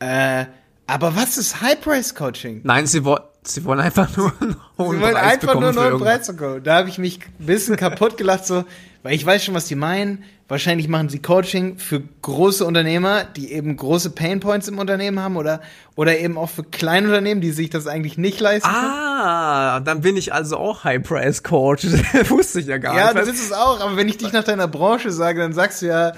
Äh, 0.00 0.46
aber 0.86 1.16
was 1.16 1.38
ist 1.38 1.60
High-Price-Coaching? 1.60 2.60
Nein, 2.64 2.86
sie, 2.86 3.04
wo 3.04 3.18
sie 3.44 3.64
wollen 3.64 3.80
einfach 3.80 4.14
nur 4.16 4.32
einen 4.40 4.56
hohen 4.78 4.96
Sie 4.96 5.02
wollen 5.02 5.14
Preis 5.14 5.32
einfach 5.32 5.54
nur 5.54 5.68
einen 5.70 5.78
hohen 5.78 6.00
Preis 6.00 6.26
bekommen. 6.26 6.62
Da 6.62 6.76
habe 6.76 6.88
ich 6.88 6.98
mich 6.98 7.20
ein 7.40 7.46
bisschen 7.46 7.76
kaputt 7.76 8.16
gelacht, 8.16 8.46
so, 8.46 8.64
weil 9.02 9.14
ich 9.14 9.24
weiß 9.24 9.44
schon, 9.44 9.54
was 9.54 9.66
die 9.66 9.74
meinen. 9.74 10.24
Wahrscheinlich 10.48 10.86
machen 10.86 11.08
sie 11.08 11.20
Coaching 11.20 11.78
für 11.78 12.02
große 12.20 12.64
Unternehmer, 12.64 13.24
die 13.24 13.52
eben 13.52 13.76
große 13.76 14.10
Painpoints 14.10 14.68
im 14.68 14.78
Unternehmen 14.78 15.18
haben 15.18 15.36
oder, 15.36 15.62
oder 15.96 16.18
eben 16.18 16.36
auch 16.36 16.50
für 16.50 16.62
kleine 16.62 17.08
Unternehmen, 17.08 17.40
die 17.40 17.52
sich 17.52 17.70
das 17.70 17.86
eigentlich 17.86 18.18
nicht 18.18 18.38
leisten 18.38 18.68
können. 18.68 18.92
Ah, 18.92 19.80
dann 19.80 20.02
bin 20.02 20.16
ich 20.16 20.34
also 20.34 20.58
auch 20.58 20.84
High-Price-Coach. 20.84 21.84
Wusste 22.28 22.60
ich 22.60 22.66
ja 22.66 22.78
gar 22.78 22.94
ja, 22.94 23.06
nicht. 23.06 23.14
Ja, 23.14 23.20
du 23.22 23.30
bist 23.30 23.42
es 23.42 23.52
auch, 23.52 23.80
aber 23.80 23.96
wenn 23.96 24.08
ich 24.08 24.18
dich 24.18 24.32
nach 24.32 24.44
deiner 24.44 24.68
Branche 24.68 25.10
sage, 25.10 25.40
dann 25.40 25.54
sagst 25.54 25.80
du 25.80 25.86
ja, 25.86 26.12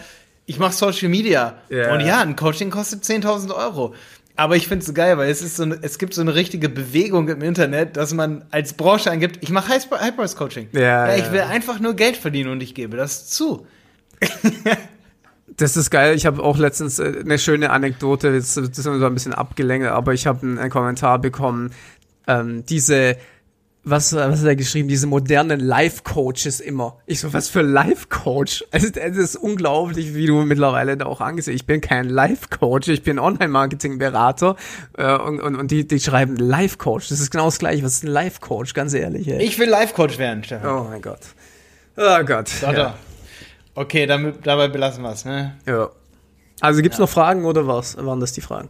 ich 0.47 0.59
mache 0.59 0.73
Social 0.73 1.09
Media. 1.09 1.55
Yeah. 1.71 1.95
Und 1.95 2.01
ja, 2.01 2.21
ein 2.21 2.37
Coaching 2.37 2.71
kostet 2.71 3.05
10.000 3.05 3.55
Euro. 3.55 3.95
Aber 4.37 4.57
ich 4.57 4.67
finde 4.67 4.85
es 4.85 4.93
geil, 4.93 5.17
weil 5.17 5.31
es 5.31 5.43
ist 5.43 5.57
so 5.57 5.63
eine, 5.63 5.79
es 5.83 5.99
gibt 5.99 6.13
so 6.13 6.21
eine 6.21 6.35
richtige 6.35 6.69
Bewegung 6.69 7.29
im 7.29 7.41
Internet, 7.41 7.97
dass 7.97 8.13
man 8.13 8.45
als 8.51 8.73
Branche 8.73 9.11
angibt, 9.11 9.39
ich 9.43 9.51
mache 9.51 9.69
High-Price-Coaching. 9.69 10.71
Ja, 10.73 11.09
ja, 11.09 11.17
ich 11.17 11.31
will 11.31 11.41
einfach 11.41 11.79
nur 11.79 11.95
Geld 11.95 12.17
verdienen 12.17 12.51
und 12.51 12.63
ich 12.63 12.75
gebe 12.75 12.97
das 12.97 13.29
zu. 13.29 13.67
das 15.57 15.77
ist 15.77 15.91
geil. 15.91 16.17
Ich 16.17 16.27
habe 16.27 16.43
auch 16.43 16.59
letztens 16.59 16.99
äh, 16.99 17.21
eine 17.21 17.39
schöne 17.39 17.71
Anekdote, 17.71 18.33
das, 18.33 18.55
das 18.55 18.71
ist 18.71 18.83
so 18.83 18.91
ein 18.91 19.15
bisschen 19.15 19.35
abgelenkt, 19.35 19.87
aber 19.87 20.15
ich 20.15 20.27
habe 20.27 20.43
einen, 20.43 20.59
einen 20.59 20.71
Kommentar 20.71 21.21
bekommen. 21.21 21.71
Ähm, 22.27 22.65
diese 22.67 23.17
was, 23.85 24.15
was 24.15 24.41
hat 24.41 24.47
er 24.47 24.57
geschrieben? 24.57 24.89
Diese 24.89 25.07
modernen 25.07 25.61
Life-Coaches 25.61 26.61
immer. 26.61 26.99
Ich 27.07 27.21
so, 27.21 27.33
was 27.33 27.49
für 27.49 27.63
Life-Coach? 27.63 28.65
Es 28.75 28.83
ist, 28.83 28.97
es 28.97 29.17
ist 29.17 29.37
unglaublich, 29.37 30.15
wie 30.15 30.27
du 30.27 30.43
mittlerweile 30.43 30.97
da 30.97 31.07
auch 31.07 31.21
angesehen. 31.21 31.55
Ich 31.55 31.67
bin 31.67 31.81
kein 31.81 32.09
Life-Coach, 32.09 32.89
ich 32.89 33.03
bin 33.03 33.19
Online-Marketing-Berater 33.19 34.57
äh, 34.97 35.17
und, 35.17 35.41
und, 35.41 35.55
und 35.57 35.71
die, 35.71 35.87
die 35.87 36.01
schreiben 36.01 36.37
Life-Coach. 36.37 37.09
Das 37.09 37.21
ist 37.21 37.31
genau 37.31 37.47
das 37.47 37.59
gleiche. 37.59 37.83
Was 37.85 37.95
ist 37.95 38.05
ein 38.05 38.09
Life-Coach? 38.09 38.75
Ganz 38.75 38.95
ehrlich. 38.95 39.29
Ey. 39.29 39.43
Ich 39.43 39.59
will 39.59 39.69
Life-Coach 39.69 40.19
werden, 40.19 40.43
Stefan. 40.43 40.71
Oh 40.71 40.87
mein 40.89 41.03
Gott. 41.03 41.21
Oh 41.97 42.25
Gott. 42.25 42.51
Da, 42.61 42.73
ja. 42.73 42.95
Okay, 43.75 44.07
damit, 44.07 44.47
dabei 44.47 44.69
belassen 44.69 45.03
wir 45.03 45.13
es, 45.13 45.25
ne? 45.25 45.57
Ja. 45.67 45.91
Also 46.61 46.83
gibt's 46.83 46.99
ja. 46.99 47.03
noch 47.03 47.11
Fragen 47.11 47.45
oder 47.45 47.67
was? 47.67 47.97
Waren 47.97 48.21
das 48.21 48.33
die 48.33 48.41
Fragen? 48.41 48.69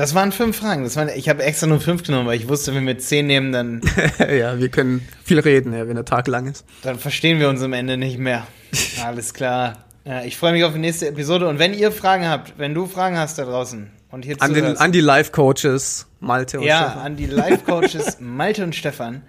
Das 0.00 0.14
waren 0.14 0.32
fünf 0.32 0.56
Fragen. 0.56 0.82
Das 0.82 0.96
waren, 0.96 1.10
ich 1.14 1.28
habe 1.28 1.42
extra 1.42 1.66
nur 1.66 1.78
fünf 1.78 2.02
genommen, 2.02 2.26
weil 2.26 2.38
ich 2.38 2.48
wusste, 2.48 2.74
wenn 2.74 2.86
wir 2.86 2.98
zehn 2.98 3.26
nehmen, 3.26 3.52
dann. 3.52 3.82
ja, 4.18 4.58
wir 4.58 4.70
können 4.70 5.06
viel 5.22 5.38
reden, 5.38 5.74
ja, 5.74 5.86
wenn 5.88 5.94
der 5.94 6.06
Tag 6.06 6.26
lang 6.26 6.46
ist. 6.46 6.64
Dann 6.80 6.98
verstehen 6.98 7.38
wir 7.38 7.50
uns 7.50 7.60
am 7.60 7.74
Ende 7.74 7.98
nicht 7.98 8.16
mehr. 8.16 8.46
Alles 9.04 9.34
klar. 9.34 9.84
Ja, 10.06 10.22
ich 10.22 10.38
freue 10.38 10.52
mich 10.52 10.64
auf 10.64 10.72
die 10.72 10.78
nächste 10.78 11.06
Episode. 11.06 11.48
Und 11.48 11.58
wenn 11.58 11.74
ihr 11.74 11.92
Fragen 11.92 12.26
habt, 12.26 12.54
wenn 12.56 12.72
du 12.72 12.86
Fragen 12.86 13.18
hast 13.18 13.38
da 13.38 13.44
draußen 13.44 13.90
und 14.10 14.24
hier 14.24 14.36
an, 14.40 14.54
den, 14.54 14.78
an 14.78 14.90
die 14.90 15.02
Live-Coaches 15.02 16.06
Malte 16.18 16.60
und 16.60 16.64
ja, 16.64 16.78
Stefan. 16.78 16.96
Ja, 16.96 17.02
an 17.04 17.16
die 17.16 17.26
Live-Coaches 17.26 18.16
Malte 18.20 18.64
und 18.64 18.74
Stefan 18.74 19.20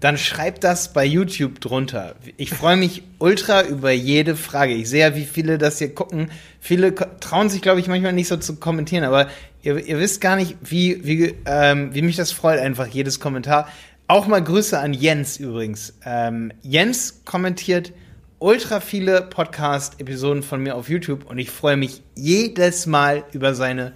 dann 0.00 0.18
schreibt 0.18 0.64
das 0.64 0.92
bei 0.92 1.04
YouTube 1.04 1.60
drunter. 1.60 2.14
Ich 2.36 2.50
freue 2.50 2.76
mich 2.76 3.02
ultra 3.18 3.62
über 3.62 3.90
jede 3.90 4.36
Frage. 4.36 4.74
Ich 4.74 4.88
sehe 4.88 5.00
ja, 5.00 5.14
wie 5.14 5.24
viele 5.24 5.58
das 5.58 5.78
hier 5.78 5.94
gucken. 5.94 6.30
Viele 6.60 6.94
trauen 6.94 7.48
sich, 7.48 7.62
glaube 7.62 7.80
ich, 7.80 7.88
manchmal 7.88 8.12
nicht 8.12 8.28
so 8.28 8.36
zu 8.36 8.56
kommentieren, 8.56 9.04
aber 9.04 9.28
ihr, 9.62 9.76
ihr 9.76 9.98
wisst 9.98 10.20
gar 10.20 10.36
nicht, 10.36 10.56
wie, 10.62 11.04
wie, 11.04 11.34
ähm, 11.46 11.94
wie 11.94 12.02
mich 12.02 12.16
das 12.16 12.32
freut, 12.32 12.60
einfach 12.60 12.86
jedes 12.86 13.20
Kommentar. 13.20 13.68
Auch 14.06 14.26
mal 14.26 14.42
Grüße 14.42 14.78
an 14.78 14.94
Jens 14.94 15.36
übrigens. 15.36 15.94
Ähm, 16.04 16.52
Jens 16.62 17.22
kommentiert 17.24 17.92
ultra 18.38 18.80
viele 18.80 19.22
Podcast-Episoden 19.22 20.42
von 20.42 20.62
mir 20.62 20.76
auf 20.76 20.88
YouTube 20.88 21.26
und 21.26 21.38
ich 21.38 21.50
freue 21.50 21.76
mich 21.76 22.02
jedes 22.14 22.86
Mal 22.86 23.24
über 23.32 23.54
seine 23.54 23.92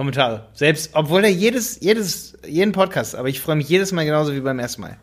Kommentare. 0.00 0.46
Selbst, 0.54 0.92
obwohl 0.94 1.24
er 1.24 1.30
jedes, 1.30 1.78
jedes, 1.80 2.32
jeden 2.48 2.72
Podcast, 2.72 3.14
aber 3.14 3.28
ich 3.28 3.38
freue 3.38 3.56
mich 3.56 3.68
jedes 3.68 3.92
Mal 3.92 4.06
genauso 4.06 4.32
wie 4.32 4.40
beim 4.40 4.58
ersten 4.58 4.80
Mal. 4.80 4.96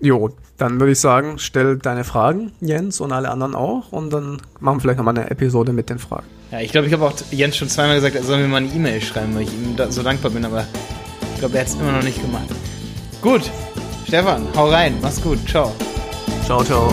Jo, 0.00 0.30
dann 0.56 0.80
würde 0.80 0.92
ich 0.92 1.00
sagen, 1.00 1.38
stell 1.38 1.76
deine 1.76 2.02
Fragen, 2.02 2.52
Jens, 2.62 3.02
und 3.02 3.12
alle 3.12 3.28
anderen 3.28 3.54
auch. 3.54 3.92
Und 3.92 4.10
dann 4.10 4.40
machen 4.58 4.76
wir 4.76 4.80
vielleicht 4.80 4.96
nochmal 4.96 5.18
eine 5.18 5.30
Episode 5.30 5.74
mit 5.74 5.90
den 5.90 5.98
Fragen. 5.98 6.24
Ja, 6.50 6.60
ich 6.60 6.72
glaube, 6.72 6.86
ich 6.86 6.94
habe 6.94 7.04
auch 7.04 7.12
Jens 7.30 7.58
schon 7.58 7.68
zweimal 7.68 7.96
gesagt, 7.96 8.14
er 8.14 8.22
soll 8.22 8.38
mir 8.38 8.48
mal 8.48 8.56
eine 8.56 8.68
E-Mail 8.68 9.02
schreiben, 9.02 9.34
weil 9.34 9.42
ich 9.42 9.52
ihm 9.52 9.76
da 9.76 9.92
so 9.92 10.02
dankbar 10.02 10.30
bin, 10.30 10.46
aber 10.46 10.66
ich 11.34 11.40
glaube, 11.40 11.54
er 11.56 11.60
hat 11.60 11.68
es 11.68 11.74
immer 11.74 11.92
noch 11.92 12.02
nicht 12.02 12.22
gemacht. 12.22 12.48
Gut, 13.20 13.50
Stefan, 14.06 14.46
hau 14.56 14.70
rein, 14.70 14.94
mach's 15.02 15.20
gut, 15.20 15.46
ciao. 15.46 15.74
Ciao, 16.46 16.64
ciao. 16.64 16.90